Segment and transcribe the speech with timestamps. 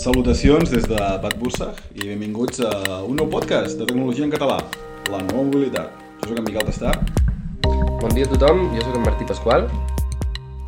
[0.00, 4.56] Salutacions des de Bad Bussach i benvinguts a un nou podcast de tecnologia en català,
[5.12, 5.92] la nova mobilitat.
[6.22, 6.94] Jo sóc en Miquel Testà.
[8.00, 9.68] Bon dia a tothom, jo sóc en Martí Pasqual.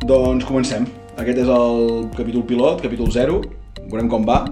[0.05, 0.85] Doncs comencem.
[1.17, 3.41] Aquest és el capítol pilot, capítol 0.
[3.89, 4.43] Veurem com va.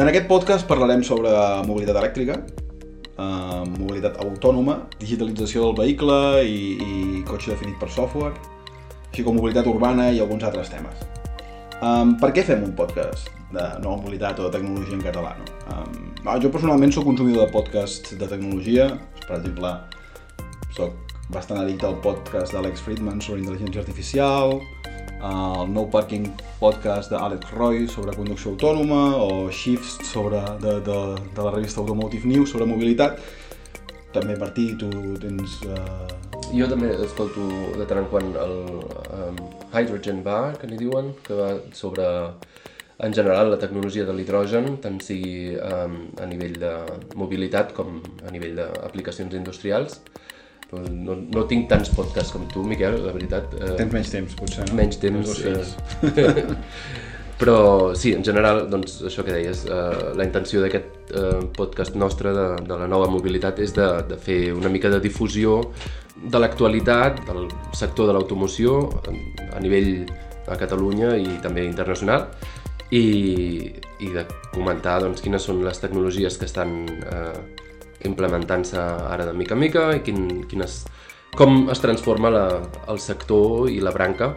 [0.00, 1.30] En aquest podcast parlarem sobre
[1.68, 8.34] mobilitat elèctrica, eh, mobilitat autònoma, digitalització del vehicle i, i cotxe definit per software,
[9.24, 11.06] mobilitat urbana i alguns altres temes.
[11.80, 15.34] Um, per què fem un podcast de nova mobilitat o de tecnologia en català?
[15.36, 15.46] No?
[15.72, 18.88] Um, jo personalment sóc consumidor de podcasts de tecnologia,
[19.26, 19.72] per exemple,
[20.76, 20.96] sóc
[21.30, 24.60] bastant addicte al podcast d'Alex Friedman sobre intel·ligència artificial,
[25.26, 26.28] el No Parking
[26.60, 30.98] podcast d'Alex Roy sobre conducció autònoma o Shifts sobre, de, de,
[31.34, 33.20] de la revista Automotive News sobre mobilitat.
[34.12, 34.90] També, Martí, tu
[35.20, 35.60] tens...
[35.66, 36.35] Uh...
[36.54, 37.46] Jo també escolto
[37.76, 38.54] de tant en quant el
[39.16, 39.40] um,
[39.72, 42.06] Hydrogen Bar, que n'hi diuen, que va sobre,
[43.02, 46.72] en general, la tecnologia de l'hidrogen, tant sigui um, a nivell de
[47.18, 50.00] mobilitat com a nivell d'aplicacions industrials.
[50.72, 53.52] No, no tinc tants podcasts com tu, Miquel, la veritat.
[53.54, 54.74] Eh, Tens menys temps, potser, no?
[54.80, 55.36] Menys temps.
[55.46, 56.32] Eh,
[57.38, 62.32] però sí, en general, doncs, això que deies, eh, la intenció d'aquest eh, podcast nostre
[62.32, 65.60] de, de la nova mobilitat és de, de fer una mica de difusió
[66.16, 68.78] de l'actualitat del sector de l'automoció
[69.52, 70.06] a nivell
[70.48, 72.30] a Catalunya i també internacional
[72.90, 73.04] i,
[74.00, 77.36] i de comentar doncs, quines són les tecnologies que estan eh,
[78.08, 80.84] implementant-se ara de mica en mica i quin, quines,
[81.36, 82.46] com es transforma la,
[82.88, 84.32] el sector i la branca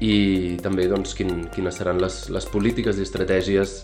[0.00, 3.82] i també doncs, quin, quines seran les, les polítiques i estratègies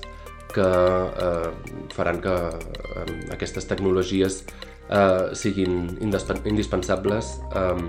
[0.54, 1.50] que eh,
[1.92, 4.42] faran que eh, aquestes tecnologies
[4.88, 7.82] eh, siguin indispensables eh,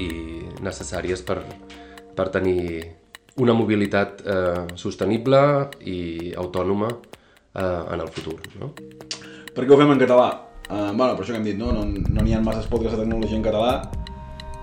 [0.00, 0.08] i
[0.64, 1.38] necessàries per,
[2.16, 2.82] per tenir
[3.40, 5.40] una mobilitat eh, sostenible
[5.86, 8.40] i autònoma eh, en el futur.
[8.58, 8.74] No?
[9.54, 10.30] Per què ho fem en català?
[10.70, 11.72] Uh, bueno, per això que hem dit, no?
[11.74, 13.72] No n'hi no ha massa podcasts de tecnologia en català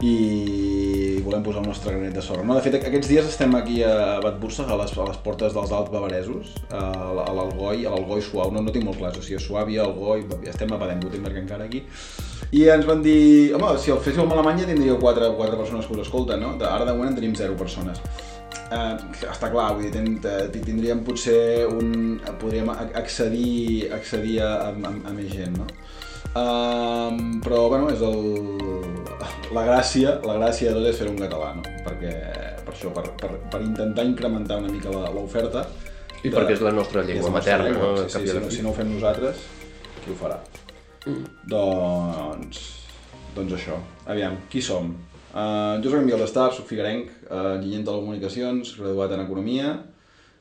[0.01, 2.43] i volem posar el nostre granet de sorra.
[2.45, 5.55] No, de fet, aquests dies estem aquí a Bad Bursag, a les, a les portes
[5.55, 6.83] dels Alts Bavaresos, a
[7.17, 10.79] l'Algoi, a l'Algoi suau, no, no tinc molt clar, o sigui, Suàbia, Algoi, estem a
[10.83, 11.81] Baden-Württemberg encara aquí,
[12.53, 15.97] i ens van dir, home, si el féssiu a Alemanya tindríeu quatre, quatre persones que
[15.97, 16.53] us escolten, no?
[16.61, 17.99] Ara de moment en tenim zero persones.
[18.67, 18.95] Uh,
[19.31, 22.19] està clar, vull dir, ten, tindríem potser un...
[22.39, 25.67] podríem accedir, accedir a, a, a més gent, no?
[26.35, 28.19] Uh, però, bueno, és el,
[29.55, 31.63] la gràcia, la gràcia de tot és fer un català, no?
[31.85, 32.13] Perquè,
[32.65, 35.65] per això, per, per, per intentar incrementar una mica l'oferta.
[36.23, 37.91] I de, perquè és la nostra llengua materna, no?
[38.03, 39.43] Sí, sí, si, no, si no ho fem nosaltres,
[40.03, 40.39] qui ho farà?
[41.07, 41.35] Mm.
[41.53, 42.63] Doncs,
[43.35, 43.77] doncs això.
[44.09, 44.91] Aviam, qui som?
[45.37, 49.77] Uh, jo soc en Miguel Estar, soc figarenc, uh, enginyer de telecomunicacions, graduat en Economia.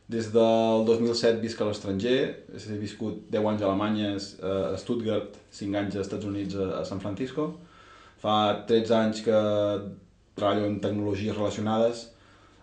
[0.08, 2.18] Des del 2007 visc a l'estranger,
[2.54, 7.00] he viscut 10 anys a Alemanya, a Stuttgart, 5 anys als Estats Units, a San
[7.02, 7.48] Francisco.
[8.22, 8.36] Fa
[8.68, 9.40] 13 anys que
[10.38, 12.04] treballo en tecnologies relacionades,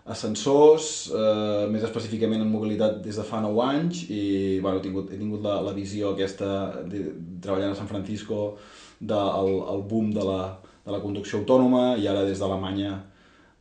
[0.04, 5.12] ascensors, eh, més específicament en mobilitat des de fa 9 anys i bueno, he tingut,
[5.12, 6.50] he tingut la, la visió aquesta,
[6.88, 7.06] de,
[7.44, 8.54] treballant a San Francisco,
[9.00, 10.42] del de, el boom de la,
[10.84, 13.00] de la conducció autònoma i ara des d'Alemanya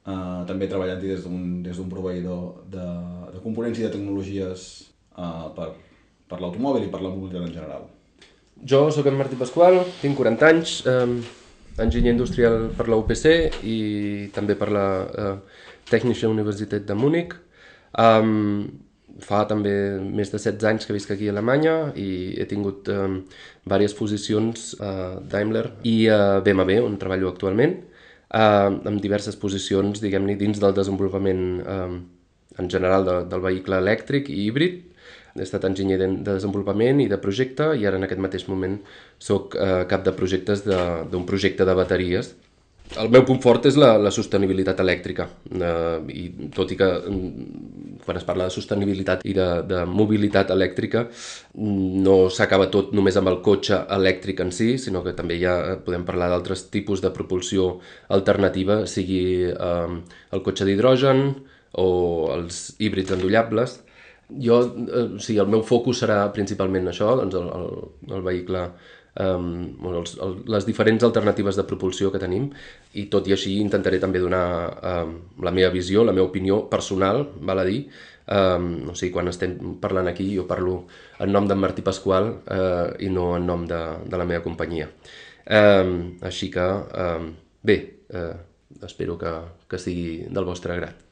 [0.07, 2.87] eh, també treballant-hi des d'un proveïdor de,
[3.35, 4.67] de components i de tecnologies
[5.17, 5.69] eh, per,
[6.29, 7.87] per l'automòbil i per la mobilitat en general.
[8.63, 11.39] Jo sóc en Martí Pasqual, tinc 40 anys, eh,
[11.77, 13.25] enginyer industrial per la UPC
[13.65, 13.77] i
[14.33, 15.35] també per la uh,
[15.89, 17.33] Technische Universitat de Múnich.
[17.99, 18.67] Um,
[19.21, 23.19] fa també més de 16 anys que visc aquí a Alemanya i he tingut um,
[23.65, 27.77] diverses posicions a Daimler i a BMW, on treballo actualment,
[28.33, 32.01] uh, amb diverses posicions, diguem-ne, dins del desenvolupament um,
[32.59, 34.81] en general de, del vehicle elèctric i híbrid,
[35.33, 38.75] he estat enginyer de desenvolupament i de projecte i ara en aquest mateix moment
[39.17, 42.35] sóc eh, cap de projectes d'un projecte de bateries.
[43.01, 46.23] El meu punt fort és la, la sostenibilitat elèctrica eh, i
[46.53, 51.05] tot i que mm, quan es parla de sostenibilitat i de, de mobilitat elèctrica
[51.55, 56.05] no s'acaba tot només amb el cotxe elèctric en si, sinó que també ja podem
[56.05, 57.79] parlar d'altres tipus de propulsió
[58.13, 59.97] alternativa, sigui eh,
[60.35, 61.25] el cotxe d'hidrogen
[61.81, 61.87] o
[62.35, 63.79] els híbrids endollables.
[64.43, 68.67] Jo, eh, sí, el meu focus serà principalment això, doncs el, el, el vehicle,
[69.19, 72.49] um, bueno, els, el, les diferents alternatives de propulsió que tenim
[72.99, 74.45] i tot i així intentaré també donar
[74.93, 75.13] um,
[75.43, 77.83] la meva visió, la meva opinió personal, val a dir,
[78.27, 80.83] um, o sigui, quan estem parlant aquí jo parlo
[81.19, 84.89] en nom d'en Martí Pasqual uh, i no en nom de, de la meva companyia.
[85.43, 86.67] Um, així que,
[87.05, 87.31] um,
[87.63, 87.79] bé,
[88.15, 88.35] uh,
[88.87, 89.33] espero que,
[89.69, 91.02] que sigui del vostre grat.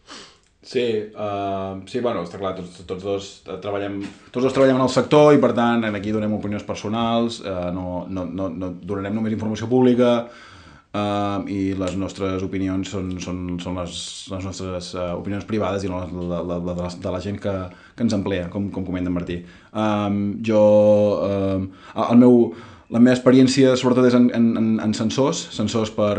[0.61, 3.29] Sí, uh, sí, bueno, està clar, tots, tots dos
[3.63, 3.95] treballem,
[4.29, 8.03] tots dos treballem en el sector i per tant aquí donem opinions personals, uh, no,
[8.05, 13.81] no, no, no donarem només informació pública uh, i les nostres opinions són, són, són
[13.81, 13.97] les,
[14.35, 17.23] les nostres uh, opinions privades i no les, la, la, la, de, la, de la
[17.25, 17.55] gent que,
[17.95, 19.39] que ens emplea, com, com comenta en Martí.
[19.73, 20.61] Um, jo,
[21.25, 21.71] um,
[22.05, 22.37] el meu,
[22.91, 26.11] la meva experiència sobretot és en, en, en sensors, sensors per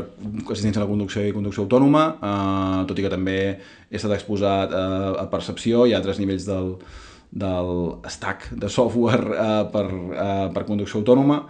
[0.48, 4.72] assistència a la conducció i conducció autònoma, eh, tot i que també he estat exposat
[4.72, 4.84] a,
[5.20, 6.72] a percepció i a altres nivells del,
[7.44, 7.74] del
[8.14, 11.42] stack de software eh, per, eh, per conducció autònoma.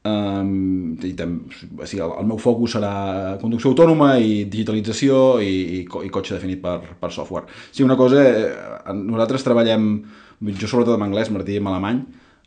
[0.00, 1.34] Um, i tam,
[1.76, 6.08] o sigui, el, el meu focus serà conducció autònoma i digitalització i, i, co i
[6.08, 7.52] cotxe definit per, per software.
[7.68, 9.90] Sí, una cosa, eh, nosaltres treballem,
[10.54, 12.00] jo sobretot en anglès, Martí en alemany,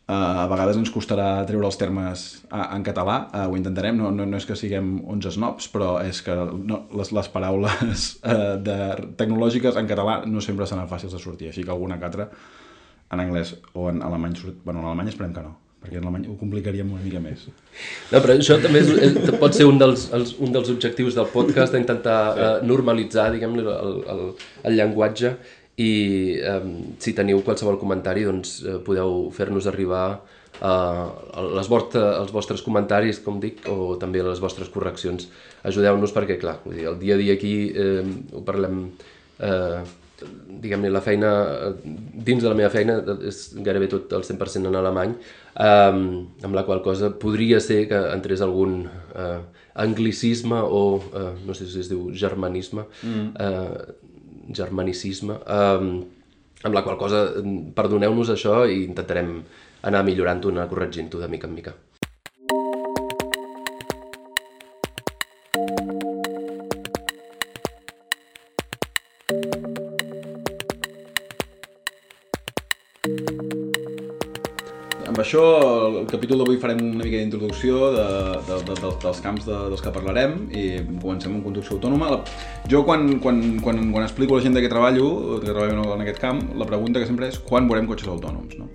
[0.04, 4.10] Uh, a vegades ens costarà treure els termes uh, en català, uh, ho intentarem, no,
[4.12, 8.58] no, no és que siguem 11 snobs, però és que no, les, les paraules uh,
[8.68, 8.78] de,
[9.16, 12.28] tecnològiques en català no sempre seran fàcils de sortir, així que alguna que altra
[13.14, 14.60] en anglès o en alemany surt...
[14.66, 17.48] Bueno, en alemany esperem que no, perquè en alemany ho complicaríem una mica més.
[18.12, 21.32] No, però això també és, és, pot ser un dels, els, un dels objectius del
[21.32, 22.44] podcast, d'intentar sí.
[22.44, 24.24] uh, normalitzar, diguem el, el,
[24.68, 25.38] el llenguatge
[25.82, 25.94] i
[26.38, 26.62] eh,
[27.02, 30.06] si teniu qualsevol comentari doncs eh, podeu fer-nos arribar
[30.62, 31.08] eh,
[31.58, 35.30] les vostre, els vostres comentaris, com dic, o també les vostres correccions.
[35.66, 38.88] Ajudeu-nos perquè, clar, vull dir, el dia a dia aquí eh, ho parlem...
[39.40, 39.84] Eh,
[40.64, 41.30] diguem-ne, la feina,
[41.84, 42.94] dins de la meva feina,
[43.28, 45.16] és gairebé tot el 100% en alemany,
[45.60, 45.98] eh,
[46.48, 49.42] amb la qual cosa podria ser que entrés algun eh,
[49.84, 53.28] anglicisme o, eh, no sé si es diu germanisme, mm.
[53.36, 54.03] eh,
[54.50, 55.80] germanicisme, eh,
[56.64, 57.26] amb la qual cosa
[57.76, 59.36] perdoneu-nos això i intentarem
[59.84, 61.74] anar millorant-ho, anar corregint-ho de mica en mica.
[75.34, 78.06] Això, el capítol d'avui farem una mica d'introducció de,
[78.46, 80.64] de, de, de, dels camps de, dels que parlarem i
[81.02, 82.20] comencem amb conducció autònoma.
[82.70, 86.06] Jo quan, quan, quan, quan explico a la gent de què treballo, que treballo en
[86.06, 88.70] aquest camp, la pregunta que sempre és quan veurem cotxes autònoms, no?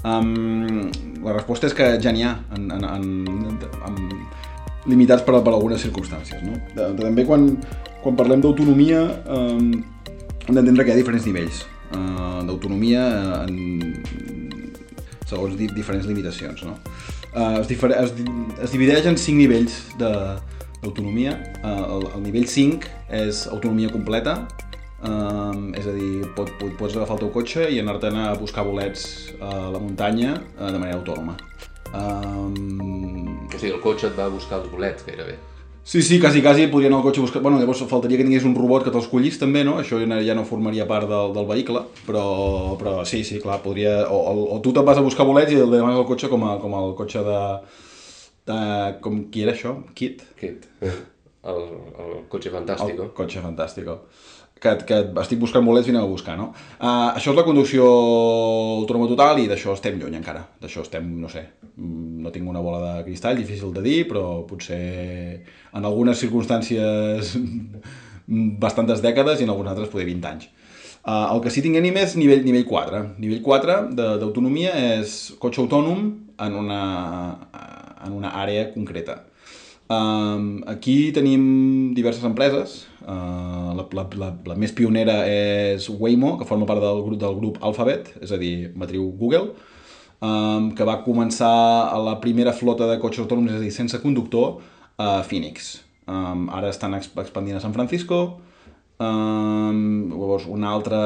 [0.00, 0.88] Um,
[1.22, 3.98] la resposta és que ja n'hi ha, en, en, en, en,
[4.88, 6.40] limitats per, per algunes circumstàncies.
[6.42, 6.56] No?
[6.98, 7.50] També quan,
[8.00, 9.74] quan parlem d'autonomia um,
[10.48, 13.04] hem d'entendre que hi ha diferents nivells uh, d'autonomia
[13.44, 14.39] en
[15.30, 16.64] segons di diferents limitacions.
[16.66, 16.76] No?
[17.30, 18.14] Uh, es, es,
[18.66, 21.36] es divideix en cinc nivells d'autonomia.
[21.60, 22.90] Uh, el, el nivell 5
[23.20, 24.40] és autonomia completa,
[25.06, 28.66] uh, és a dir, pot, pot, pots agafar el teu cotxe i anar-te'n a buscar
[28.66, 29.06] bolets
[29.38, 31.38] a la muntanya de manera autònoma.
[31.90, 33.48] Um...
[33.50, 35.38] O sigui, el cotxe et va buscar els bolets, gairebé.
[35.90, 37.40] Sí, sí, quasi, quasi podria anar al cotxe a buscar...
[37.42, 39.72] Bueno, llavors faltaria que tingués un robot que te'ls collís també, no?
[39.80, 42.22] Això ja no formaria part del, del vehicle, però,
[42.78, 43.96] però sí, sí, clar, podria...
[44.06, 46.46] O, o, o tu te'n vas a buscar bolets i el demanes el cotxe com,
[46.46, 47.40] a, com el cotxe de...
[48.52, 48.60] de
[49.02, 49.80] com, qui era això?
[49.98, 50.22] Kit?
[50.38, 50.70] Kit.
[51.50, 51.60] El,
[52.04, 53.08] el cotxe fantàstico.
[53.08, 53.98] El cotxe fantàstico
[54.60, 56.50] que, que estic buscant bolets i anem a buscar, no?
[56.76, 57.86] Uh, això és la conducció
[58.82, 60.44] autònoma total i d'això estem lluny encara.
[60.60, 61.46] D'això estem, no sé,
[62.20, 64.80] no tinc una bola de cristall, difícil de dir, però potser
[65.72, 67.34] en algunes circumstàncies
[68.64, 70.50] bastantes dècades i en algunes altres poder 20 anys.
[71.00, 73.00] Uh, el que sí tinc és nivell, nivell 4.
[73.22, 76.04] Nivell 4 d'autonomia és cotxe autònom
[76.44, 76.82] en una,
[78.04, 79.22] en una àrea concreta.
[79.90, 82.84] Um, aquí tenim diverses empreses.
[83.00, 87.40] Uh, la, la, la, la més pionera és Waymo, que forma part del grup del
[87.40, 89.56] grup Alphabet, és a dir, matriu Google,
[90.20, 91.52] um, que va començar
[92.04, 94.60] la primera flota de cotxes autònoms, és a dir, sense conductor,
[95.00, 95.78] a Phoenix.
[96.10, 98.40] Um, ara estan expandint a San Francisco.
[99.00, 101.00] Um, llavors, una altra,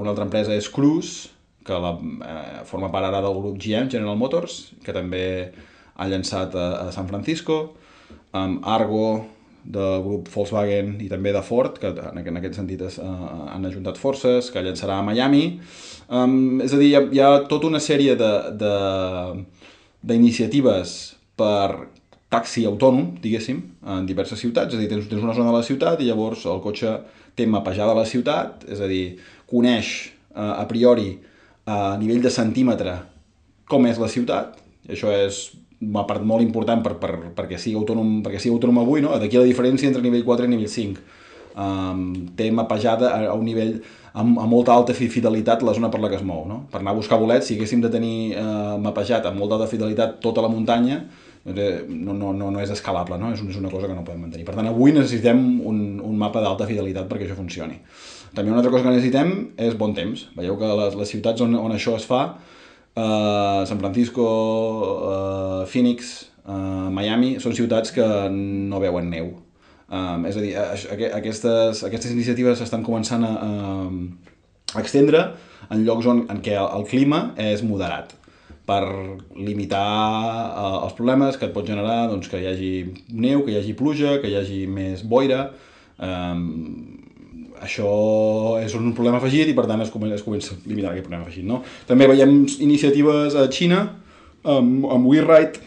[0.00, 1.30] una altra empresa és Cruise,
[1.66, 5.52] que la, eh, forma part ara del grup GM, General Motors, que també
[5.96, 7.74] ha llançat a, a San Francisco
[8.36, 9.24] amb Argo
[9.66, 13.98] del grup Volkswagen i també de Ford, que en aquest sentit es, uh, han ajuntat
[13.98, 15.58] forces, que llançarà a Miami.
[16.06, 18.14] Um, és a dir, hi ha, hi ha tota una sèrie
[20.06, 20.96] d'iniciatives
[21.36, 21.90] per
[22.32, 23.60] taxi autònom, diguéssim,
[23.96, 26.46] en diverses ciutats, és a dir, tens, tens una zona de la ciutat i llavors
[26.50, 26.94] el cotxe
[27.36, 29.18] té mapejada la ciutat, és a dir,
[29.50, 29.92] coneix
[30.34, 31.12] uh, a priori
[31.66, 32.94] a nivell de centímetre
[33.66, 35.48] com és la ciutat, això és
[35.84, 39.12] una part molt important per, per, perquè, sigui autònom, perquè sigui autònom avui, no?
[39.20, 41.04] d'aquí la diferència entre nivell 4 i nivell 5.
[41.56, 43.78] Um, té mapejada a, a un nivell
[44.12, 46.44] amb, amb molta alta fidelitat la zona per la que es mou.
[46.48, 46.64] No?
[46.72, 50.18] Per anar a buscar bolets, si haguéssim de tenir uh, mapejat amb molta alta fidelitat
[50.24, 51.02] tota la muntanya,
[51.46, 53.30] eh, no, no, no, no és escalable, no?
[53.32, 54.44] És, és una cosa que no podem mantenir.
[54.48, 57.78] Per tant, avui necessitem un un mapa d'alta fidelitat perquè això funcioni.
[58.34, 59.32] També una altra cosa que necessitem
[59.68, 60.26] és bon temps.
[60.36, 62.22] Veieu que les, les ciutats on, on això es fa,
[62.96, 64.26] eh, San Francisco,
[65.12, 69.34] eh, Phoenix, eh, Miami, són ciutats que no veuen neu.
[69.86, 70.56] Um, és a dir,
[71.14, 73.28] aquestes, aquestes iniciatives s'estan començant a,
[74.74, 75.20] a extendre
[75.70, 78.16] en llocs on, en què el, el clima és moderat
[78.66, 78.82] per
[79.38, 82.72] limitar uh, els problemes que et pot generar doncs, que hi hagi
[83.14, 85.52] neu, que hi hagi pluja, que hi hagi més boira.
[86.02, 86.95] Um,
[87.62, 87.90] això
[88.60, 91.26] és un problema afegit i per tant es comença, es comença a limitar aquest problema
[91.26, 91.46] afegit.
[91.48, 91.62] No?
[91.88, 93.84] També veiem iniciatives a Xina
[94.44, 95.62] amb, amb WeRide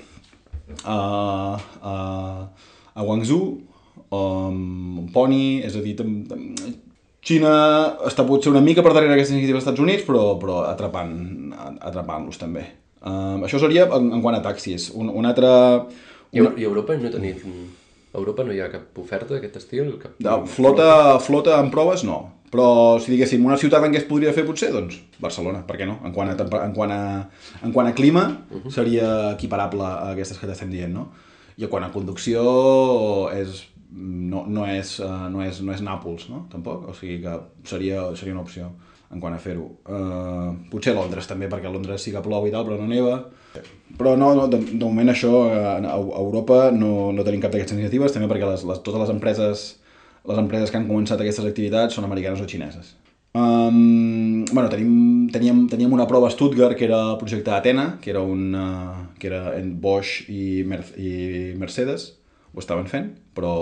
[0.83, 0.99] a,
[1.81, 1.95] a,
[2.93, 3.57] a Guangzhou
[4.11, 5.95] um, Pony, és a dir,
[7.25, 7.53] Xina
[8.07, 11.17] està potser una mica per darrere d'aquestes iniciatives dels Estats Units, però, però atrapant,
[11.77, 12.65] atrapant-los també.
[12.99, 14.89] Um, això seria en, en quant a taxis.
[14.95, 15.49] Un, un altre...
[16.31, 16.53] Una...
[16.55, 17.43] I, I Europa no tenim...
[18.13, 19.93] A Europa no hi ha cap oferta d'aquest estil?
[20.01, 20.17] Cap...
[20.17, 20.89] De, flota,
[21.21, 22.19] flota en proves, no.
[22.49, 25.85] Però si diguéssim una ciutat en què es podria fer potser, doncs Barcelona, per què
[25.85, 25.99] no?
[26.05, 27.01] En quant a, en quant a,
[27.61, 28.71] en quant a clima uh -huh.
[28.73, 31.11] seria equiparable a aquestes que t'estem dient, no?
[31.57, 36.47] I quant a conducció és no, no, és, uh, no, és, no és Nàpols, no?
[36.49, 38.71] Tampoc, o sigui que seria, seria una opció
[39.09, 39.65] en quant a fer-ho.
[39.89, 43.17] Uh, potser Londres també, perquè a Londres sí que plou i tal, però no neva.
[43.97, 47.77] Però no, no de, de moment això, a, a Europa no, no tenim cap d'aquestes
[47.77, 49.67] iniciatives, també perquè les, les, totes les empreses,
[50.29, 52.93] les empreses que han començat aquestes activitats són americanes o xineses.
[53.33, 58.09] Um, bueno, tenim, teníem, teníem una prova a Stuttgart que era el projecte Atena, que
[58.13, 62.11] era, un, uh, que era en Bosch i, Mer i Mercedes,
[62.53, 63.53] ho estaven fent, però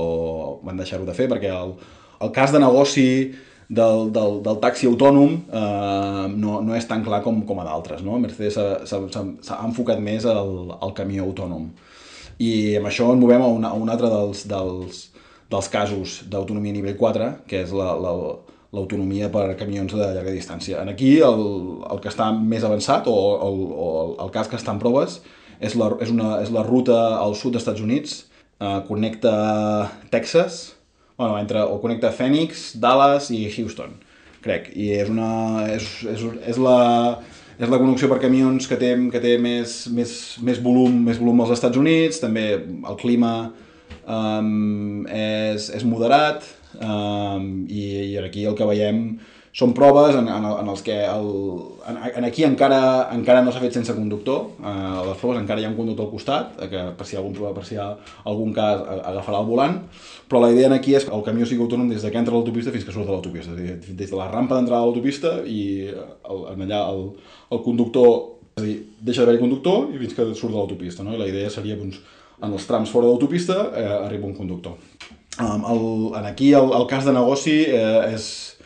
[0.64, 1.76] van deixar-ho de fer perquè el,
[2.24, 3.08] el cas de negoci
[3.70, 8.04] del, del, del taxi autònom eh, no, no és tan clar com, com a d'altres.
[8.06, 8.20] No?
[8.24, 11.70] Mercedes s'ha enfocat més al, al camió autònom.
[12.40, 15.08] I amb això ens movem a, una, a un altre dels, dels,
[15.52, 18.14] dels casos d'autonomia nivell 4, que és la, la,
[18.76, 20.84] l'autonomia per camions de llarga distància.
[20.84, 21.44] En aquí el,
[21.90, 23.90] el que està més avançat o el, o
[24.24, 25.22] el cas que està en proves
[25.60, 28.20] és la, és una, és la ruta al sud dels Estats Units
[28.62, 29.34] eh, connecta
[30.14, 30.77] Texas,
[31.18, 33.98] bueno, entre, o connecta Phoenix, Dallas i Houston,
[34.46, 34.70] crec.
[34.78, 36.78] I és, una, és, és, és la,
[37.58, 40.12] és la connexió per camions que té, que té més, més,
[40.46, 43.34] més, volum, més volum als Estats Units, també el clima
[44.06, 46.46] um, és, és moderat
[46.78, 49.02] um, i, i aquí el que veiem
[49.58, 51.30] són proves en, en, en els que el,
[51.90, 54.74] en, en aquí encara, encara no s'ha fet sense conductor, eh,
[55.08, 57.64] les proves encara hi ha un conductor al costat, eh, que per si, algun, per
[57.66, 57.88] si ha
[58.30, 59.80] algun cas agafarà el volant,
[60.30, 62.38] però la idea aquí és que el camió sigui autònom des de que entra a
[62.38, 66.44] l'autopista fins que surt de l'autopista, des de la rampa d'entrada a l'autopista i el,
[66.54, 67.02] en allà el,
[67.58, 68.14] el conductor,
[68.60, 68.76] és a dir,
[69.10, 71.16] deixa d'haver-hi conductor i fins que surt de l'autopista, no?
[71.16, 71.98] I la idea seria, doncs,
[72.44, 74.78] en els trams fora de l'autopista eh, arriba un conductor.
[75.38, 75.82] Um, el,
[76.18, 78.57] en aquí el, el cas de negoci eh, és,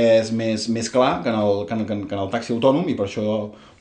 [0.00, 2.96] és més, més clar que en, el, que, en, que en el taxi autònom i
[2.98, 3.24] per això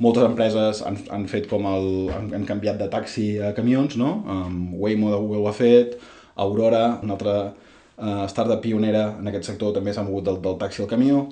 [0.04, 4.14] moltes empreses han, han fet com el, han, han canviat de taxi a camions, no?
[4.28, 5.98] Um, Waymo de Google ho ha fet,
[6.40, 10.84] Aurora, una altra uh, startup pionera en aquest sector també s'ha mogut del, del taxi
[10.84, 11.26] al camió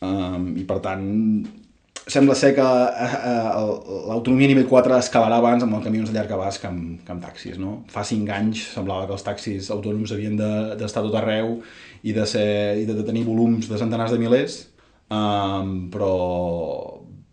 [0.00, 1.06] um, i per tant
[2.06, 3.14] sembla ser que uh,
[3.58, 7.12] uh, l'autonomia nivell 4 escalarà abans amb els camions de llarg abast que amb, que
[7.12, 7.58] amb taxis.
[7.58, 7.80] No?
[7.90, 11.56] Fa 5 anys semblava que els taxis autònoms havien d'estar de, tot arreu
[12.06, 12.46] i de, ser,
[12.78, 14.60] i de tenir volums de centenars de milers,
[15.10, 16.12] um, però,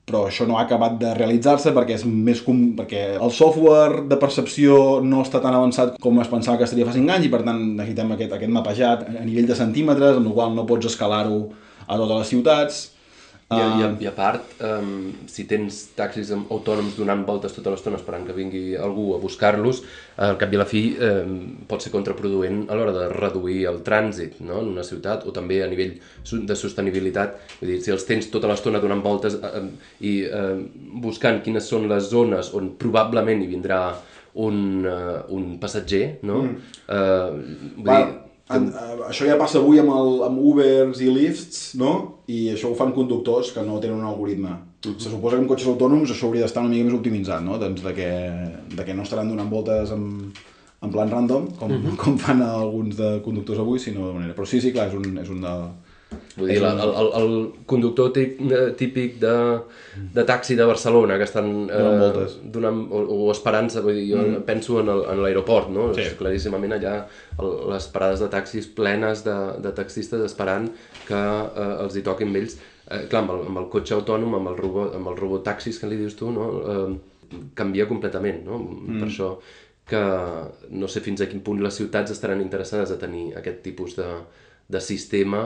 [0.09, 4.17] però això no ha acabat de realitzar-se perquè és més com, perquè el software de
[4.17, 7.43] percepció no està tan avançat com es pensava que estaria fa 5 anys i per
[7.45, 11.43] tant necessitem aquest, aquest mapejat a nivell de centímetres, amb el qual no pots escalar-ho
[11.85, 12.81] a totes les ciutats
[13.51, 13.79] i, uh...
[13.79, 18.25] i, a, I a part, um, si tens taxis autònoms donant voltes tota l'estona esperant
[18.27, 19.83] que vingui algú a buscar-los,
[20.23, 21.35] al cap i a la fi um,
[21.69, 24.61] pot ser contraproduent a l'hora de reduir el trànsit no?
[24.61, 25.97] en una ciutat o també a nivell
[26.47, 27.37] de sostenibilitat.
[27.59, 29.67] Vull dir, si els tens tota l'estona donant voltes uh,
[30.01, 30.57] i uh,
[31.03, 33.83] buscant quines són les zones on probablement hi vindrà
[34.33, 36.43] un, uh, un passatger, no?
[36.47, 36.77] Mm.
[36.87, 38.21] Uh, vull dir,
[38.51, 41.93] en, uh, això ja passa avui amb, el, amb Ubers i Lyfts, no?
[42.27, 44.49] I això ho fan conductors que no tenen un algoritme.
[44.49, 44.99] Uh -huh.
[44.99, 47.57] Se suposa que amb cotxes autònoms això hauria d'estar una mica més optimitzat, no?
[47.57, 48.11] Doncs de que,
[48.75, 50.33] de que no estaran donant voltes en,
[50.81, 51.95] en plan random, com, uh -huh.
[51.95, 54.35] com fan alguns de conductors avui, sinó de manera...
[54.35, 55.55] Però sí, sí, clar, és un, és un de,
[56.35, 57.33] Vull dir, el, el, el
[57.69, 59.35] conductor típic de,
[60.15, 64.43] de taxi de Barcelona que estan eh, donant, o, o esperant vull dir, jo mm.
[64.47, 64.91] penso en
[65.21, 65.89] l'aeroport, no?
[65.93, 66.07] Sí.
[66.07, 66.95] És claríssimament allà
[67.37, 70.69] el, les parades de taxis plenes de, de taxistes esperant
[71.07, 72.59] que eh, els hi toquin ells.
[72.83, 75.79] Eh, clar, amb el, amb el cotxe autònom, amb el, robot, amb el robot taxis
[75.79, 76.49] que li dius tu, no?
[76.63, 78.59] eh, canvia completament, no?
[78.61, 79.01] Mm.
[79.01, 79.35] Per això
[79.87, 80.01] que
[80.71, 84.07] no sé fins a quin punt les ciutats estaran interessades a tenir aquest tipus de,
[84.71, 85.43] de sistema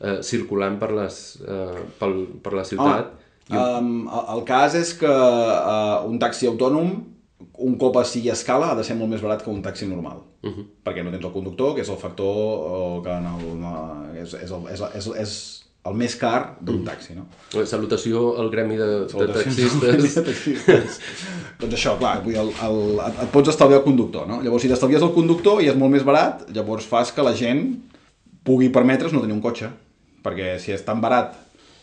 [0.00, 3.16] eh, circulant per, les, eh, pel, per la ciutat.
[3.50, 6.90] Um, el, cas és que uh, un taxi autònom,
[7.66, 10.22] un cop sigui a escala, ha de ser molt més barat que un taxi normal.
[10.42, 10.66] Uh -huh.
[10.86, 13.72] Perquè no tens el conductor, que és el factor uh, que el, no,
[14.14, 17.26] és, és, el, és, és, és el més car d'un taxi, no?
[17.66, 20.14] Salutació al gremi de, de taxistes.
[20.14, 21.00] de taxistes.
[21.60, 24.42] doncs això, clar, vull el, el, et, et pots estalviar el conductor, no?
[24.42, 27.80] Llavors, si t'estalvies el conductor i és molt més barat, llavors fas que la gent
[28.44, 29.70] pugui permetre's no tenir un cotxe.
[30.24, 31.36] Perquè si és tan barat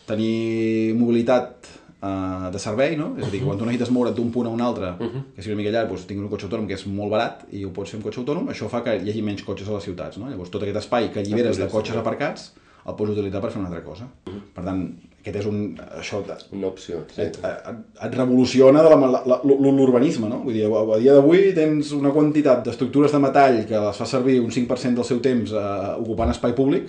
[0.08, 1.68] tenir mobilitat
[2.00, 3.12] uh, de servei, no?
[3.18, 4.94] És a dir, quan tu necessites moure't d'un punt a un altre,
[5.34, 7.64] que sigui una mica llarg, doncs tinguis un cotxe autònom que és molt barat i
[7.66, 9.90] ho pots fer amb cotxe autònom, això fa que hi hagi menys cotxes a les
[9.90, 10.30] ciutats, no?
[10.30, 12.52] Llavors tot aquest espai que alliberes de cotxes aparcats
[12.88, 14.06] el pots utilitzar per fer una altra cosa.
[14.54, 14.78] Per tant,
[15.20, 15.58] aquest és un...
[16.00, 16.22] Això
[16.56, 17.20] Una opció, sí.
[17.26, 20.40] et, et, et revoluciona l'urbanisme, no?
[20.46, 24.08] Vull dir, a, a dia d'avui tens una quantitat d'estructures de metall que les fa
[24.08, 25.66] servir un 5% del seu temps eh,
[25.98, 26.88] ocupant espai públic,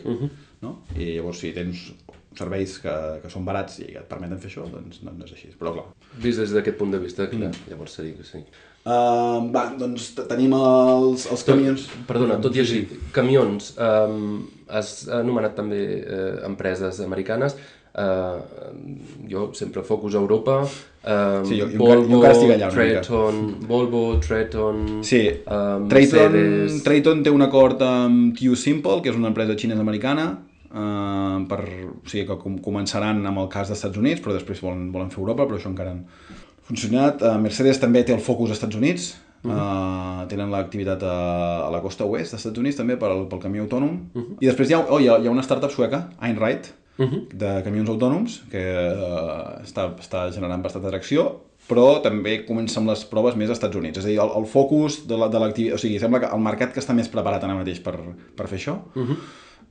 [0.62, 0.80] no?
[0.98, 1.90] I llavors si tens
[2.40, 5.50] serveis que, que són barats i que et permeten fer això, doncs, doncs és així.
[5.60, 5.86] Però clar,
[6.24, 8.44] Vist des d'aquest punt de vista, clar, llavors seria que sí.
[8.90, 11.88] Uh, va, doncs tenim els, els camions.
[12.08, 17.58] Perdona, tot i així, camions, um, has anomenat també eh, empreses americanes,
[17.98, 18.40] uh,
[19.30, 22.70] jo sempre focus a Europa, um, Sí, jo- jo encara- jo encara estic allà.
[22.72, 26.82] Treton, Volvo, Treton, Sí, um, Mercedes...
[26.86, 30.30] Trayton té un acord amb TU Simple, que és una empresa xinesa-americana,
[30.72, 31.60] uh, per,
[31.90, 35.10] o sigui que com, començaran amb el cas dels Estats Units, però després volen, volen
[35.14, 36.38] fer Europa, però això encara no ha
[36.70, 37.22] funcionat.
[37.26, 39.10] Uh, Mercedes també té el focus als Estats Units,
[39.46, 41.16] uh, tenen l'activitat a,
[41.68, 43.96] a la costa oest dels Estats Units també pel, pel camió autònom.
[44.40, 46.76] I després hi ha, oh, hi, ha, hi ha una startup sueca, Einride,
[47.32, 51.30] de camions autònoms, que uh, està, està generant bastanta atracció,
[51.70, 54.00] però també comença amb les proves més als Estats Units.
[54.02, 55.78] És a dir, el, el focus de la- de l'activitat...
[55.78, 57.94] O sigui, sembla que el mercat que està més preparat ara mateix per,
[58.36, 58.76] per fer això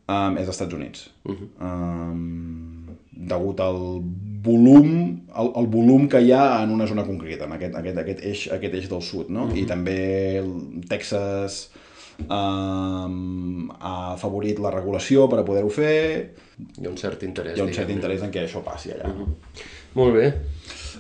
[0.08, 1.08] um, és als Estats Units.
[1.28, 2.86] um,
[3.28, 3.78] degut al
[4.46, 4.90] volum,
[5.36, 8.44] el, el volum que hi ha en una zona concreta, en aquest, aquest, aquest, eix,
[8.54, 9.48] aquest eix del sud, no?
[9.58, 9.98] I també
[10.38, 10.52] el
[10.88, 11.64] Texas
[12.28, 15.96] um, ha afavorit la regulació per a poder-ho fer,
[16.58, 17.54] Hi ha un cert interès.
[17.56, 19.10] hi ha un cert interès en què això passi allà.
[19.98, 20.30] Molt bé.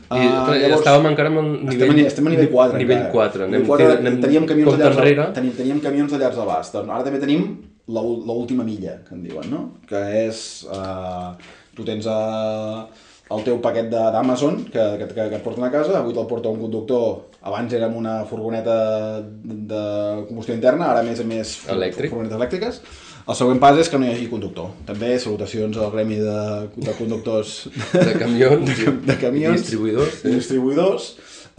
[0.08, 1.98] I uh, llavors, estàvem encara Estem, nivell...
[2.04, 3.12] a, estem a nivell 4 Nivell encara.
[3.16, 3.42] 4.
[3.48, 5.26] Anem, Nivell 4 anem teníem camions de llargs, enrere.
[5.36, 6.76] teníem, teníem camions de llargs abast.
[6.78, 7.42] Doncs Ara també tenim
[7.88, 9.62] l'última milla, que en diuen, no?
[9.88, 10.64] Que és...
[10.68, 11.34] Uh,
[11.78, 12.86] tu tens uh,
[13.30, 16.26] el teu paquet de- d'Amazon que, que, que, que et porten a casa, avui te'l
[16.26, 18.74] porta un conductor, abans era amb una furgoneta
[19.22, 19.82] de
[20.26, 22.10] combustió interna, ara més a més Elèctric.
[22.10, 22.80] furgonetes elèctriques.
[23.28, 24.70] El següent pas és que no hi hagi conductor.
[24.88, 26.36] També salutacions al gremi de,
[26.80, 31.10] de conductors De camions, de, de camions distribuïdors, i distribuïdors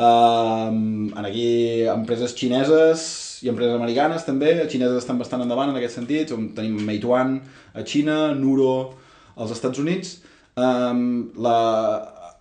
[0.02, 3.04] en aquí empreses xineses
[3.44, 7.38] i empreses americanes també, les xineses estan bastant endavant en aquest sentit, on tenim Meituan
[7.74, 8.74] a Xina, Nuro
[9.40, 10.18] als Estats Units
[10.60, 11.58] um, la,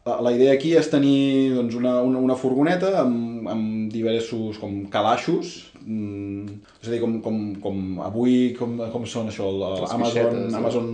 [0.06, 4.80] la, la idea aquí és tenir doncs, una, una, una furgoneta amb, amb diversos com
[4.92, 10.42] calaixos mm, és a dir, com, com, com avui com, com són això, el, Amazon,
[10.48, 10.58] no?
[10.62, 10.90] Amazon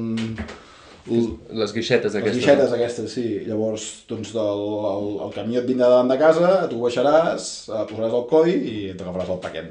[1.05, 2.39] Les guixetes les aquestes.
[2.41, 3.27] guixetes aquestes, sí.
[3.49, 8.17] Llavors, doncs, el, el, el camió et vindrà davant de casa, tu baixaràs, eh, posaràs
[8.17, 9.71] el codi i t'agafaràs el paquet